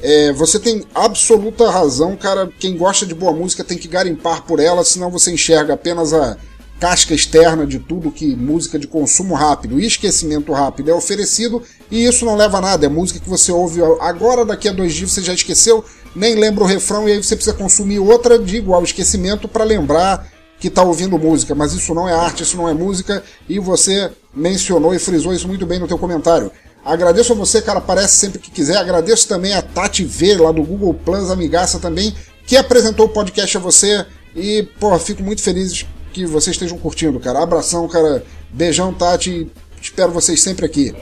é, 0.02 0.32
você 0.32 0.58
tem 0.58 0.84
absoluta 0.94 1.70
razão, 1.70 2.16
cara. 2.16 2.50
Quem 2.58 2.76
gosta 2.76 3.06
de 3.06 3.14
boa 3.14 3.32
música 3.32 3.64
tem 3.64 3.78
que 3.78 3.88
garimpar 3.88 4.42
por 4.42 4.60
ela, 4.60 4.84
senão 4.84 5.10
você 5.10 5.32
enxerga 5.32 5.74
apenas 5.74 6.12
a 6.12 6.36
casca 6.78 7.14
externa 7.14 7.66
de 7.66 7.78
tudo 7.78 8.10
que 8.10 8.34
música 8.36 8.78
de 8.78 8.86
consumo 8.86 9.34
rápido 9.34 9.80
e 9.80 9.86
esquecimento 9.86 10.52
rápido 10.52 10.90
é 10.90 10.94
oferecido, 10.94 11.62
e 11.90 12.04
isso 12.04 12.24
não 12.24 12.36
leva 12.36 12.58
a 12.58 12.60
nada. 12.60 12.86
É 12.86 12.88
música 12.88 13.20
que 13.20 13.28
você 13.28 13.50
ouve 13.52 13.80
agora, 14.00 14.44
daqui 14.44 14.68
a 14.68 14.72
dois 14.72 14.92
dias 14.92 15.12
você 15.12 15.22
já 15.22 15.32
esqueceu, 15.32 15.84
nem 16.14 16.34
lembra 16.34 16.64
o 16.64 16.66
refrão, 16.66 17.08
e 17.08 17.12
aí 17.12 17.22
você 17.22 17.36
precisa 17.36 17.56
consumir 17.56 17.98
outra 17.98 18.38
de 18.38 18.56
igual 18.56 18.82
esquecimento 18.82 19.48
para 19.48 19.64
lembrar 19.64 20.28
que 20.58 20.68
está 20.68 20.82
ouvindo 20.82 21.18
música. 21.18 21.54
Mas 21.54 21.72
isso 21.72 21.94
não 21.94 22.08
é 22.08 22.12
arte, 22.12 22.42
isso 22.42 22.56
não 22.56 22.68
é 22.68 22.74
música, 22.74 23.22
e 23.48 23.58
você 23.58 24.10
mencionou 24.34 24.94
e 24.94 24.98
frisou 24.98 25.32
isso 25.32 25.48
muito 25.48 25.64
bem 25.64 25.78
no 25.78 25.88
teu 25.88 25.96
comentário. 25.96 26.50
Agradeço 26.84 27.32
a 27.32 27.36
você, 27.36 27.62
cara, 27.62 27.78
aparece 27.78 28.16
sempre 28.16 28.38
que 28.38 28.50
quiser. 28.50 28.76
Agradeço 28.76 29.26
também 29.26 29.54
a 29.54 29.62
Tati 29.62 30.04
V, 30.04 30.36
lá 30.36 30.52
do 30.52 30.62
Google 30.62 30.92
Plus, 30.92 31.30
amigaça 31.30 31.78
também, 31.78 32.14
que 32.46 32.56
apresentou 32.56 33.06
o 33.06 33.08
podcast 33.08 33.56
a 33.56 33.60
você. 33.60 34.04
E, 34.36 34.68
pô, 34.78 34.96
fico 34.98 35.22
muito 35.22 35.42
feliz 35.42 35.86
que 36.12 36.26
vocês 36.26 36.54
estejam 36.54 36.76
curtindo, 36.76 37.18
cara. 37.18 37.42
Abração, 37.42 37.88
cara. 37.88 38.22
Beijão, 38.50 38.92
Tati. 38.92 39.50
Espero 39.80 40.12
vocês 40.12 40.42
sempre 40.42 40.66
aqui. 40.66 40.94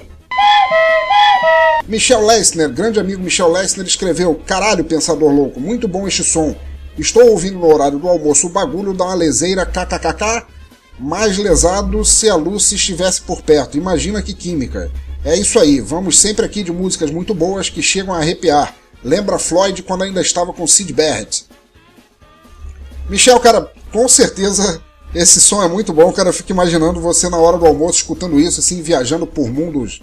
Michel 1.88 2.24
Lessner, 2.24 2.68
grande 2.68 3.00
amigo 3.00 3.22
Michel 3.22 3.50
Lessner, 3.50 3.86
escreveu: 3.86 4.40
Caralho, 4.46 4.84
pensador 4.84 5.32
louco, 5.32 5.60
muito 5.60 5.88
bom 5.88 6.06
este 6.06 6.22
som. 6.22 6.54
Estou 6.96 7.30
ouvindo 7.30 7.58
no 7.58 7.72
horário 7.72 7.98
do 7.98 8.08
almoço 8.08 8.46
o 8.46 8.50
bagulho 8.50 8.92
da 8.92 9.04
uma 9.04 9.14
leseira 9.14 9.66
kkkk, 9.66 10.46
mais 10.98 11.36
lesado 11.38 12.04
se 12.04 12.28
a 12.28 12.36
Lucy 12.36 12.76
estivesse 12.76 13.22
por 13.22 13.42
perto. 13.42 13.76
Imagina 13.76 14.22
que 14.22 14.32
química. 14.32 14.90
É 15.24 15.36
isso 15.36 15.58
aí, 15.58 15.80
vamos 15.80 16.18
sempre 16.18 16.44
aqui 16.44 16.62
de 16.62 16.72
músicas 16.72 17.10
muito 17.10 17.32
boas 17.32 17.68
que 17.68 17.80
chegam 17.80 18.12
a 18.12 18.18
arrepiar. 18.18 18.74
Lembra 19.04 19.38
Floyd 19.38 19.82
quando 19.82 20.02
ainda 20.02 20.20
estava 20.20 20.52
com 20.52 20.66
Sid 20.66 20.92
Barrett. 20.92 21.44
Michel, 23.08 23.38
cara, 23.40 23.70
com 23.92 24.08
certeza 24.08 24.82
esse 25.14 25.40
som 25.40 25.62
é 25.62 25.68
muito 25.68 25.92
bom, 25.92 26.10
cara. 26.12 26.30
Eu 26.30 26.32
fico 26.32 26.50
imaginando 26.50 27.00
você 27.00 27.28
na 27.28 27.36
hora 27.36 27.58
do 27.58 27.66
almoço 27.66 27.98
escutando 27.98 28.40
isso, 28.40 28.60
assim, 28.60 28.80
viajando 28.82 29.26
por 29.26 29.48
mundos 29.48 30.00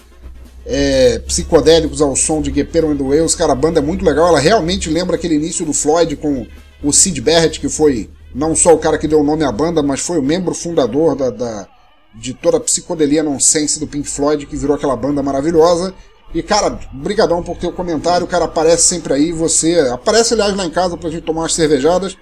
é, 0.66 1.20
psicodélicos 1.20 2.02
ao 2.02 2.16
som 2.16 2.42
de 2.42 2.54
Gepero 2.54 2.92
and 2.92 2.98
the 2.98 3.04
Whales. 3.04 3.36
Cara, 3.36 3.54
a 3.54 3.56
banda 3.56 3.80
é 3.80 3.84
muito 3.84 4.06
legal. 4.06 4.28
Ela 4.28 4.40
realmente 4.40 4.90
lembra 4.90 5.16
aquele 5.16 5.36
início 5.36 5.66
do 5.66 5.74
Floyd 5.74 6.16
com 6.16 6.46
o 6.84 6.94
Sid 6.94 7.20
Barrett, 7.22 7.60
que 7.60 7.68
foi 7.68 8.10
não 8.34 8.56
só 8.56 8.74
o 8.74 8.78
cara 8.78 8.98
que 8.98 9.08
deu 9.08 9.20
o 9.20 9.24
nome 9.24 9.44
à 9.44 9.52
banda, 9.52 9.82
mas 9.82 10.00
foi 10.00 10.20
o 10.20 10.24
membro 10.24 10.54
fundador 10.54 11.16
da, 11.16 11.30
da 11.30 11.68
de 12.16 12.34
toda 12.34 12.57
a 12.57 12.60
psicodelia 12.60 13.24
nonsense 13.24 13.80
do 13.80 13.88
Pink 13.88 14.07
Floyd, 14.07 14.45
que 14.45 14.55
virou 14.55 14.76
aquela 14.76 14.95
banda 14.95 15.22
maravilhosa. 15.22 15.93
E, 16.34 16.43
cara, 16.43 16.80
brigadão 16.91 17.41
por 17.41 17.57
teu 17.57 17.72
comentário, 17.72 18.26
o 18.26 18.30
cara 18.30 18.45
aparece 18.45 18.84
sempre 18.84 19.14
aí, 19.14 19.32
você... 19.32 19.80
Aparece, 19.91 20.34
aliás, 20.34 20.55
lá 20.55 20.66
em 20.66 20.70
casa 20.70 20.95
pra 20.95 21.10
gente 21.10 21.24
tomar 21.24 21.41
umas 21.41 21.53
cervejadas. 21.53 22.16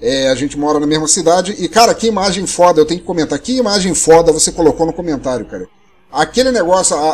É, 0.00 0.28
a 0.28 0.34
gente 0.34 0.58
mora 0.58 0.80
na 0.80 0.86
mesma 0.86 1.06
cidade. 1.06 1.54
E, 1.58 1.68
cara, 1.68 1.94
que 1.94 2.08
imagem 2.08 2.46
foda, 2.46 2.80
eu 2.80 2.86
tenho 2.86 3.00
que 3.00 3.06
comentar. 3.06 3.38
Que 3.38 3.56
imagem 3.56 3.94
foda 3.94 4.32
você 4.32 4.50
colocou 4.50 4.86
no 4.86 4.92
comentário, 4.92 5.46
cara. 5.46 5.68
Aquele 6.10 6.50
negócio, 6.50 6.96
a, 6.96 7.10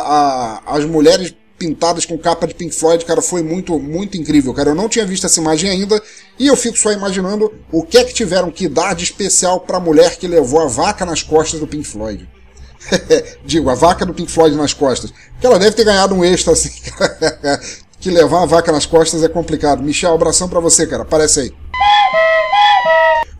a, 0.65 0.75
as 0.75 0.85
mulheres 0.85 1.33
pintadas 1.61 2.05
com 2.07 2.17
capa 2.17 2.47
de 2.47 2.55
Pink 2.55 2.73
Floyd, 2.73 3.05
cara, 3.05 3.21
foi 3.21 3.43
muito, 3.43 3.77
muito 3.77 4.17
incrível, 4.17 4.51
cara. 4.51 4.71
Eu 4.71 4.75
não 4.75 4.89
tinha 4.89 5.05
visto 5.05 5.27
essa 5.27 5.39
imagem 5.39 5.69
ainda 5.69 6.01
e 6.39 6.47
eu 6.47 6.57
fico 6.57 6.75
só 6.75 6.91
imaginando 6.91 7.53
o 7.71 7.83
que 7.83 7.99
é 7.99 8.03
que 8.03 8.15
tiveram 8.15 8.49
que 8.49 8.67
dar 8.67 8.95
de 8.95 9.03
especial 9.03 9.59
pra 9.59 9.79
mulher 9.79 10.17
que 10.17 10.27
levou 10.27 10.59
a 10.59 10.65
vaca 10.65 11.05
nas 11.05 11.21
costas 11.21 11.59
do 11.59 11.67
Pink 11.67 11.85
Floyd. 11.85 12.27
Digo, 13.45 13.69
a 13.69 13.75
vaca 13.75 14.07
do 14.07 14.13
Pink 14.13 14.31
Floyd 14.31 14.55
nas 14.55 14.73
costas. 14.73 15.13
Que 15.39 15.45
ela 15.45 15.59
deve 15.59 15.75
ter 15.75 15.83
ganhado 15.83 16.15
um 16.15 16.25
extra 16.25 16.53
assim. 16.53 16.71
que 18.01 18.09
levar 18.09 18.41
a 18.41 18.45
vaca 18.47 18.71
nas 18.71 18.87
costas 18.87 19.23
é 19.23 19.29
complicado. 19.29 19.83
Michel, 19.83 20.15
abração 20.15 20.49
para 20.49 20.59
você, 20.59 20.87
cara. 20.87 21.03
Aparece 21.03 21.41
aí. 21.41 21.53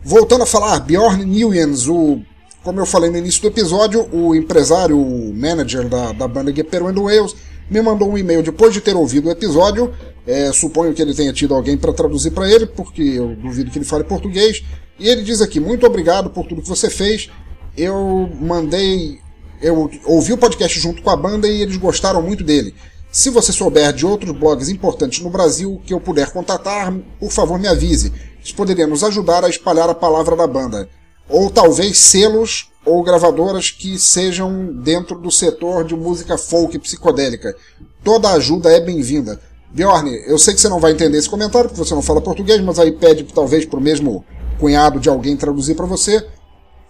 Voltando 0.04 0.42
a 0.42 0.46
falar, 0.46 0.78
Bjorn 0.78 1.24
Newens, 1.24 1.88
o, 1.88 2.20
como 2.62 2.78
eu 2.78 2.86
falei 2.86 3.10
no 3.10 3.18
início 3.18 3.42
do 3.42 3.48
episódio, 3.48 4.08
o 4.12 4.32
empresário, 4.32 4.96
o 4.96 5.34
manager 5.34 5.88
da, 5.88 6.12
da 6.12 6.28
banda 6.28 6.54
Geperu 6.54 6.86
and 6.86 7.00
Wales, 7.00 7.34
me 7.72 7.80
mandou 7.80 8.10
um 8.10 8.18
e-mail 8.18 8.42
depois 8.42 8.72
de 8.72 8.80
ter 8.80 8.94
ouvido 8.94 9.28
o 9.28 9.32
episódio. 9.32 9.92
É, 10.26 10.52
suponho 10.52 10.94
que 10.94 11.02
ele 11.02 11.14
tenha 11.14 11.32
tido 11.32 11.54
alguém 11.54 11.76
para 11.76 11.92
traduzir 11.92 12.30
para 12.30 12.48
ele, 12.48 12.66
porque 12.66 13.02
eu 13.02 13.34
duvido 13.34 13.70
que 13.70 13.78
ele 13.78 13.84
fale 13.84 14.04
português. 14.04 14.62
E 14.98 15.08
ele 15.08 15.22
diz 15.22 15.40
aqui: 15.40 15.58
Muito 15.58 15.86
obrigado 15.86 16.30
por 16.30 16.46
tudo 16.46 16.62
que 16.62 16.68
você 16.68 16.90
fez. 16.90 17.30
Eu 17.76 18.30
mandei. 18.40 19.18
Eu 19.60 19.90
ouvi 20.04 20.32
o 20.32 20.38
podcast 20.38 20.78
junto 20.78 21.02
com 21.02 21.10
a 21.10 21.16
banda 21.16 21.48
e 21.48 21.62
eles 21.62 21.76
gostaram 21.76 22.20
muito 22.20 22.44
dele. 22.44 22.74
Se 23.10 23.30
você 23.30 23.52
souber 23.52 23.92
de 23.92 24.06
outros 24.06 24.36
blogs 24.36 24.68
importantes 24.68 25.20
no 25.20 25.30
Brasil 25.30 25.80
que 25.84 25.92
eu 25.92 26.00
puder 26.00 26.30
contatar, 26.32 26.92
por 27.20 27.30
favor 27.30 27.58
me 27.58 27.68
avise. 27.68 28.12
Isso 28.42 28.54
poderia 28.54 28.86
nos 28.86 29.04
ajudar 29.04 29.44
a 29.44 29.48
espalhar 29.48 29.88
a 29.88 29.94
palavra 29.94 30.34
da 30.34 30.46
banda. 30.46 30.88
Ou 31.28 31.50
talvez 31.50 31.98
selos 31.98 32.71
ou 32.84 33.02
gravadoras 33.02 33.70
que 33.70 33.98
sejam 33.98 34.72
dentro 34.72 35.18
do 35.18 35.30
setor 35.30 35.84
de 35.84 35.94
música 35.94 36.36
folk 36.36 36.78
psicodélica. 36.78 37.56
Toda 38.02 38.32
ajuda 38.32 38.70
é 38.70 38.80
bem-vinda. 38.80 39.40
Bjorn, 39.70 40.10
eu 40.26 40.38
sei 40.38 40.54
que 40.54 40.60
você 40.60 40.68
não 40.68 40.80
vai 40.80 40.92
entender 40.92 41.16
esse 41.16 41.30
comentário, 41.30 41.70
porque 41.70 41.82
você 41.82 41.94
não 41.94 42.02
fala 42.02 42.20
português, 42.20 42.60
mas 42.60 42.78
aí 42.78 42.92
pede 42.92 43.24
talvez 43.24 43.64
para 43.64 43.78
o 43.78 43.82
mesmo 43.82 44.24
cunhado 44.58 45.00
de 45.00 45.08
alguém 45.08 45.36
traduzir 45.36 45.74
para 45.74 45.86
você. 45.86 46.26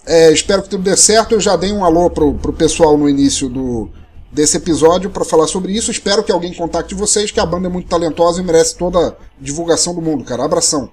É, 0.04 0.32
espero 0.32 0.62
que 0.62 0.68
tudo 0.68 0.82
dê 0.82 0.96
certo. 0.96 1.32
Eu 1.32 1.40
já 1.40 1.56
dei 1.56 1.72
um 1.72 1.84
alô 1.84 2.10
pro, 2.10 2.34
pro 2.34 2.52
pessoal 2.52 2.98
no 2.98 3.08
início 3.08 3.48
do, 3.48 3.88
desse 4.32 4.56
episódio 4.56 5.10
para 5.10 5.24
falar 5.24 5.46
sobre 5.46 5.72
isso. 5.72 5.90
Espero 5.90 6.24
que 6.24 6.32
alguém 6.32 6.52
contacte 6.54 6.94
vocês, 6.94 7.30
que 7.30 7.38
a 7.38 7.46
banda 7.46 7.68
é 7.68 7.70
muito 7.70 7.88
talentosa 7.88 8.40
e 8.40 8.44
merece 8.44 8.76
toda 8.76 9.08
a 9.08 9.14
divulgação 9.40 9.94
do 9.94 10.02
mundo, 10.02 10.24
cara. 10.24 10.44
Abração. 10.44 10.90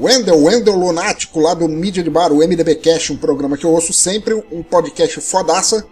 Wendel, 0.00 0.44
Wendel 0.44 0.76
Lunático, 0.76 1.40
lá 1.40 1.54
do 1.54 1.66
Mídia 1.66 2.04
de 2.04 2.08
Bar, 2.08 2.32
o 2.32 2.36
MDB 2.38 2.76
Cash, 2.76 3.10
um 3.10 3.16
programa 3.16 3.56
que 3.56 3.66
eu 3.66 3.70
ouço 3.70 3.92
sempre, 3.92 4.32
um 4.52 4.62
podcast 4.62 5.20
fodaça, 5.20 5.84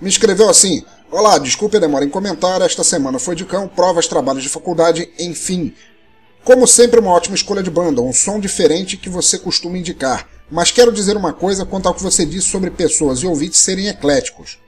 me 0.00 0.08
escreveu 0.08 0.48
assim: 0.48 0.84
Olá, 1.10 1.38
desculpe 1.38 1.76
a 1.76 1.80
demora 1.80 2.04
em 2.04 2.08
comentar, 2.08 2.62
esta 2.62 2.84
semana 2.84 3.18
foi 3.18 3.34
de 3.34 3.44
cão, 3.44 3.66
provas, 3.66 4.06
trabalhos 4.06 4.44
de 4.44 4.48
faculdade, 4.48 5.10
enfim. 5.18 5.74
Como 6.44 6.68
sempre, 6.68 7.00
uma 7.00 7.10
ótima 7.10 7.34
escolha 7.34 7.64
de 7.64 7.70
banda, 7.70 8.00
um 8.00 8.12
som 8.12 8.38
diferente 8.38 8.96
que 8.96 9.08
você 9.08 9.36
costuma 9.36 9.76
indicar. 9.76 10.28
Mas 10.48 10.70
quero 10.70 10.92
dizer 10.92 11.16
uma 11.16 11.32
coisa 11.32 11.66
quanto 11.66 11.88
ao 11.88 11.94
que 11.94 12.02
você 12.02 12.24
disse 12.24 12.46
sobre 12.46 12.70
pessoas 12.70 13.18
e 13.20 13.26
ouvintes 13.26 13.58
serem 13.58 13.88
ecléticos. 13.88 14.61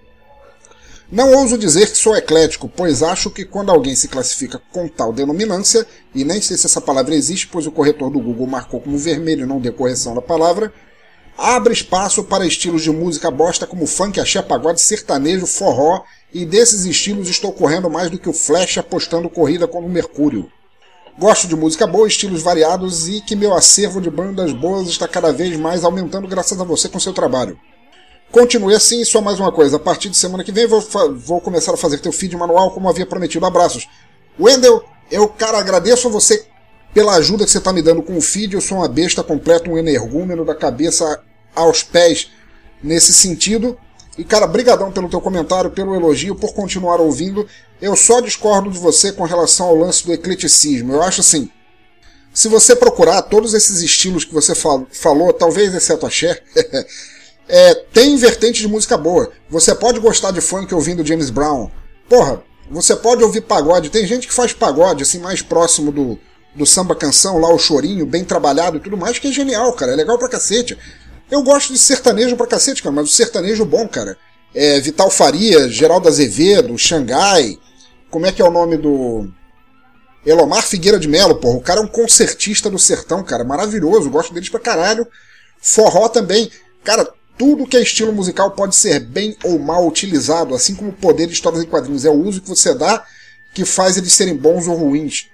Não 1.15 1.33
ouso 1.33 1.57
dizer 1.57 1.93
que 1.93 1.97
sou 1.97 2.17
eclético, 2.17 2.69
pois 2.69 3.01
acho 3.01 3.31
que 3.31 3.45
quando 3.45 3.71
alguém 3.71 3.95
se 3.95 4.09
classifica 4.09 4.61
com 4.73 4.89
tal 4.89 5.13
denominância, 5.13 5.87
e 6.13 6.25
nem 6.25 6.41
sei 6.41 6.57
se 6.57 6.67
essa 6.67 6.81
palavra 6.81 7.15
existe, 7.15 7.47
pois 7.47 7.69
o 7.69 7.71
corretor 7.71 8.11
do 8.11 8.19
Google 8.19 8.49
marcou 8.49 8.81
como 8.81 8.99
vermelho 8.99 9.45
e 9.45 9.47
não 9.47 9.61
deu 9.61 9.73
correção 9.73 10.13
da 10.13 10.21
palavra, 10.21 10.73
abre 11.39 11.73
espaço 11.73 12.25
para 12.25 12.45
estilos 12.45 12.83
de 12.83 12.91
música 12.91 13.31
bosta 13.31 13.65
como 13.65 13.87
funk, 13.87 14.19
axé, 14.19 14.43
pagode, 14.43 14.81
sertanejo, 14.81 15.47
forró, 15.47 16.03
e 16.33 16.45
desses 16.45 16.85
estilos 16.85 17.29
estou 17.29 17.53
correndo 17.53 17.89
mais 17.89 18.11
do 18.11 18.19
que 18.19 18.29
o 18.29 18.33
Flash 18.33 18.79
apostando 18.79 19.31
corrida 19.31 19.69
com 19.69 19.79
o 19.79 19.89
Mercúrio. 19.89 20.51
Gosto 21.17 21.47
de 21.47 21.55
música 21.55 21.87
boa, 21.87 22.09
estilos 22.09 22.43
variados 22.43 23.07
e 23.07 23.21
que 23.21 23.37
meu 23.37 23.55
acervo 23.55 24.01
de 24.01 24.11
bandas 24.11 24.53
boas 24.53 24.89
está 24.89 25.07
cada 25.07 25.33
vez 25.33 25.57
mais 25.57 25.85
aumentando 25.85 26.27
graças 26.27 26.61
a 26.61 26.65
você 26.65 26.89
com 26.89 26.99
seu 26.99 27.13
trabalho. 27.13 27.57
Continue 28.35 28.75
assim 28.75 29.01
e 29.01 29.07
só 29.07 29.21
mais 29.21 29.39
uma 29.39 29.53
coisa. 29.53 29.77
A 29.77 29.79
partir 29.79 30.11
de 30.11 30.17
semana 30.17 30.43
que 30.43 30.51
vem 30.51 30.67
vou, 30.67 30.85
vou 31.15 31.41
começar 31.41 31.73
a 31.73 31.77
fazer 31.77 31.99
teu 31.99 32.11
feed 32.11 32.37
manual 32.37 32.73
como 32.73 32.89
havia 32.89 33.07
prometido. 33.07 33.47
Abraços. 33.47 33.89
Wendel, 34.37 34.83
eu, 35.09 35.29
cara, 35.29 35.57
agradeço 35.57 36.09
a 36.09 36.11
você 36.11 36.45
pela 36.93 37.15
ajuda 37.15 37.45
que 37.45 37.51
você 37.53 37.59
está 37.59 37.73
me 37.73 37.81
dando 37.81 38.03
com 38.03 38.17
o 38.17 38.21
feed. 38.21 38.55
Eu 38.55 38.61
sou 38.61 38.79
uma 38.79 38.89
besta 38.89 39.23
completa, 39.23 39.71
um 39.71 39.79
energúmeno 39.79 40.45
da 40.45 40.53
cabeça 40.53 41.23
aos 41.55 41.85
pés 41.85 42.29
nesse 42.83 43.15
sentido. 43.15 43.79
E, 44.19 44.25
cara, 44.25 44.49
brigadão 44.49 44.91
pelo 44.91 45.09
teu 45.09 45.21
comentário, 45.21 45.71
pelo 45.71 45.95
elogio, 45.95 46.35
por 46.35 46.53
continuar 46.55 47.01
ouvindo. 47.01 47.47
Eu 47.81 47.95
só 47.95 48.21
discordo 48.21 48.69
de 48.69 48.81
você 48.81 49.13
com 49.13 49.23
relação 49.23 49.67
ao 49.67 49.77
lance 49.77 50.05
do 50.05 50.13
ecleticismo. 50.13 50.93
Eu 50.93 51.05
acho 51.05 51.21
assim, 51.21 51.49
se 52.33 52.49
você 52.49 52.75
procurar 52.75 53.23
todos 53.23 53.55
esses 53.55 53.81
estilos 53.81 54.25
que 54.25 54.35
você 54.35 54.57
fal 54.57 54.89
falou, 54.91 55.33
talvez 55.33 55.73
exceto 55.73 56.05
a 56.05 56.11
Cher, 56.11 56.43
É, 57.49 57.75
tem 57.75 58.17
vertente 58.17 58.61
de 58.61 58.69
música 58.69 58.97
boa. 58.97 59.31
Você 59.51 59.75
pode 59.75 60.01
gostar 60.01 60.31
de 60.31 60.41
funk 60.41 60.75
ouvindo 60.75 61.07
James 61.07 61.31
Brown. 61.31 61.71
Porra, 62.09 62.43
você 62.71 62.97
pode 62.97 63.23
ouvir 63.23 63.43
pagode. 63.43 63.91
Tem 63.91 64.07
gente 64.07 64.27
que 64.27 64.35
faz 64.35 64.53
pagode, 64.53 65.03
assim, 65.03 65.19
mais 65.19 65.43
próximo 65.43 65.93
do, 65.93 66.19
do 66.55 66.65
samba 66.65 66.95
canção, 66.95 67.39
lá 67.39 67.53
o 67.53 67.59
chorinho, 67.59 68.07
bem 68.07 68.25
trabalhado 68.25 68.79
e 68.79 68.81
tudo 68.81 68.97
mais, 68.97 69.19
que 69.19 69.29
é 69.29 69.33
genial, 69.33 69.73
cara. 69.75 69.93
É 69.93 69.97
legal 69.97 70.19
pra 70.19 70.29
cacete. 70.29 70.79
Eu 71.31 71.43
gosto 71.43 71.73
de 71.73 71.79
sertanejo 71.79 72.37
pra 72.37 72.47
cacete, 72.47 72.83
cara, 72.83 72.95
mas 72.95 73.11
o 73.11 73.13
sertanejo 73.13 73.65
bom, 73.65 73.87
cara. 73.89 74.17
É 74.55 74.81
Vital 74.81 75.11
Faria, 75.11 75.69
Geraldo 75.69 76.09
Azevedo, 76.09 76.79
Xangai. 76.79 77.59
Como 78.11 78.27
é 78.27 78.33
que 78.33 78.41
é 78.41 78.45
o 78.45 78.51
nome 78.51 78.77
do. 78.77 79.29
Elomar 80.25 80.63
Figueira 80.63 80.99
de 80.99 81.09
Melo, 81.09 81.35
porra. 81.35 81.57
O 81.57 81.61
cara 81.61 81.81
é 81.81 81.83
um 81.83 81.89
concertista 81.89 82.71
do 82.71 82.79
sertão, 82.79 83.23
cara. 83.23 83.45
Maravilhoso. 83.45 84.09
Gosto 84.09 84.33
deles 84.33 84.49
pra 84.49 84.61
caralho. 84.61 85.07
Forró 85.61 86.09
também. 86.09 86.51
Cara, 86.85 87.07
tudo 87.37 87.67
que 87.67 87.77
é 87.77 87.83
estilo 87.83 88.13
musical 88.13 88.53
pode 88.53 88.77
ser 88.77 89.01
bem 89.01 89.37
ou 89.45 89.59
mal 89.59 89.87
utilizado, 89.87 90.55
assim 90.55 90.75
como 90.75 90.91
o 90.91 90.95
poder 90.95 91.27
de 91.27 91.33
histórias 91.33 91.63
em 91.63 91.67
quadrinhos 91.67 92.05
é 92.05 92.11
o 92.11 92.15
uso 92.15 92.41
que 92.41 92.49
você 92.49 92.75
dá 92.75 93.05
que 93.53 93.65
faz 93.65 93.97
eles 93.97 94.13
serem 94.13 94.37
bons 94.37 94.67
ou 94.67 94.77
ruins. 94.77 95.29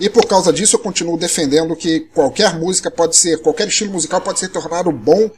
E 0.00 0.08
por 0.08 0.26
causa 0.26 0.52
disso 0.52 0.76
eu 0.76 0.80
continuo 0.80 1.18
defendendo 1.18 1.76
que 1.76 2.00
qualquer 2.00 2.58
música 2.58 2.90
pode 2.90 3.14
ser, 3.14 3.40
qualquer 3.40 3.68
estilo 3.68 3.92
musical 3.92 4.20
pode 4.20 4.40
ser 4.40 4.48
tornado 4.48 4.90
bom 4.90 5.30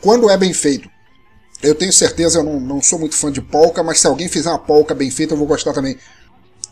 quando 0.00 0.30
é 0.30 0.36
bem 0.36 0.52
feito. 0.52 0.88
Eu 1.60 1.74
tenho 1.74 1.92
certeza, 1.92 2.38
eu 2.38 2.44
não, 2.44 2.60
não 2.60 2.80
sou 2.80 2.98
muito 2.98 3.16
fã 3.16 3.30
de 3.32 3.42
polka, 3.42 3.82
mas 3.82 3.98
se 3.98 4.06
alguém 4.06 4.28
fizer 4.28 4.48
uma 4.48 4.58
polka 4.58 4.94
bem 4.94 5.10
feita 5.10 5.34
eu 5.34 5.38
vou 5.38 5.46
gostar 5.46 5.72
também. 5.72 5.98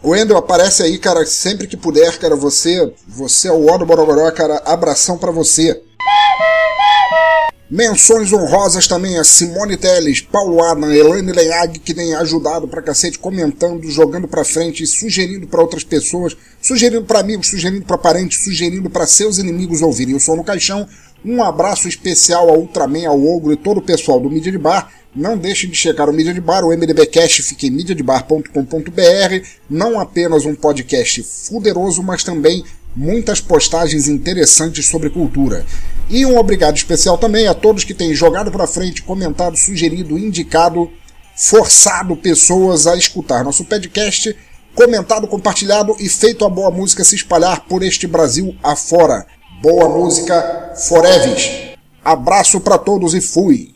O 0.03 0.11
Wendel 0.11 0.37
aparece 0.37 0.83
aí, 0.83 0.99
cara, 0.99 1.27
sempre 1.27 1.67
que 1.67 1.77
puder, 1.77 2.17
cara, 2.19 2.37
você, 2.37 2.93
você 3.09 3.49
é 3.49 3.53
o 3.53 3.67
Odo 3.67 3.85
Borogoró, 3.85 4.31
cara, 4.31 4.63
abração 4.65 5.19
para 5.19 5.33
você. 5.33 5.83
Menções 7.69 8.33
honrosas 8.33 8.87
também 8.87 9.19
a 9.19 9.25
Simone 9.25 9.77
Teles, 9.77 10.21
Paulo 10.21 10.63
Adam, 10.63 10.93
Elaine 10.93 11.33
Leag, 11.33 11.81
que 11.81 11.93
tem 11.93 12.15
ajudado 12.15 12.69
pra 12.69 12.81
cacete, 12.81 13.19
comentando, 13.19 13.91
jogando 13.91 14.29
pra 14.29 14.45
frente, 14.45 14.87
sugerindo 14.87 15.49
para 15.49 15.63
outras 15.63 15.83
pessoas, 15.83 16.37
sugerindo 16.63 17.03
para 17.03 17.19
amigos, 17.19 17.49
sugerindo 17.49 17.85
para 17.85 17.99
parentes, 17.99 18.45
sugerindo 18.45 18.89
para 18.89 19.05
seus 19.05 19.39
inimigos 19.39 19.83
ouvirem. 19.83 20.15
Eu 20.15 20.21
sou 20.21 20.37
no 20.37 20.45
Caixão. 20.45 20.87
Um 21.25 21.43
abraço 21.43 21.89
especial 21.89 22.49
ao 22.49 22.61
Ultraman, 22.61 23.09
ao 23.09 23.21
Ogro 23.21 23.53
e 23.53 23.57
todo 23.57 23.79
o 23.79 23.83
pessoal 23.83 24.21
do 24.21 24.31
Mídia 24.31 24.53
de 24.53 24.59
Bar. 24.59 24.89
Não 25.13 25.37
deixe 25.37 25.67
de 25.67 25.75
checar 25.75 26.09
o 26.09 26.13
Mídia 26.13 26.33
de 26.33 26.41
Bar, 26.41 26.65
o 26.65 26.69
MDB 26.69 27.07
Cast 27.07 27.43
fica 27.43 27.67
em 27.67 27.71
mídiadebar.com.br. 27.71 29.47
Não 29.69 29.99
apenas 29.99 30.45
um 30.45 30.55
podcast 30.55 31.21
fuderoso, 31.25 32.01
mas 32.01 32.23
também 32.23 32.65
muitas 32.97 33.41
postagens 33.41 34.09
interessantes 34.09 34.87
sobre 34.87 35.11
cultura. 35.11 35.65
E 36.09 36.25
um 36.25 36.39
obrigado 36.39 36.77
especial 36.77 37.19
também 37.19 37.47
a 37.47 37.55
todos 37.55 37.85
que 37.85 37.93
têm 37.93 38.15
jogado 38.15 38.51
para 38.51 38.67
frente, 38.67 39.03
comentado, 39.03 39.57
sugerido, 39.57 40.19
indicado, 40.19 40.91
forçado 41.37 42.17
pessoas 42.17 42.87
a 42.87 42.97
escutar 42.97 43.45
nosso 43.45 43.65
podcast, 43.65 44.35
comentado, 44.75 45.29
compartilhado 45.29 45.95
e 45.99 46.09
feito 46.09 46.45
a 46.45 46.49
boa 46.49 46.71
música 46.71 47.05
se 47.05 47.17
espalhar 47.17 47.67
por 47.67 47.83
este 47.83 48.07
Brasil 48.07 48.57
afora. 48.63 49.27
Boa 49.61 49.89
música, 49.89 50.73
Foreves. 50.89 51.77
Abraço 52.05 52.61
para 52.61 52.79
todos 52.79 53.15
e 53.15 53.21
fui. 53.21 53.76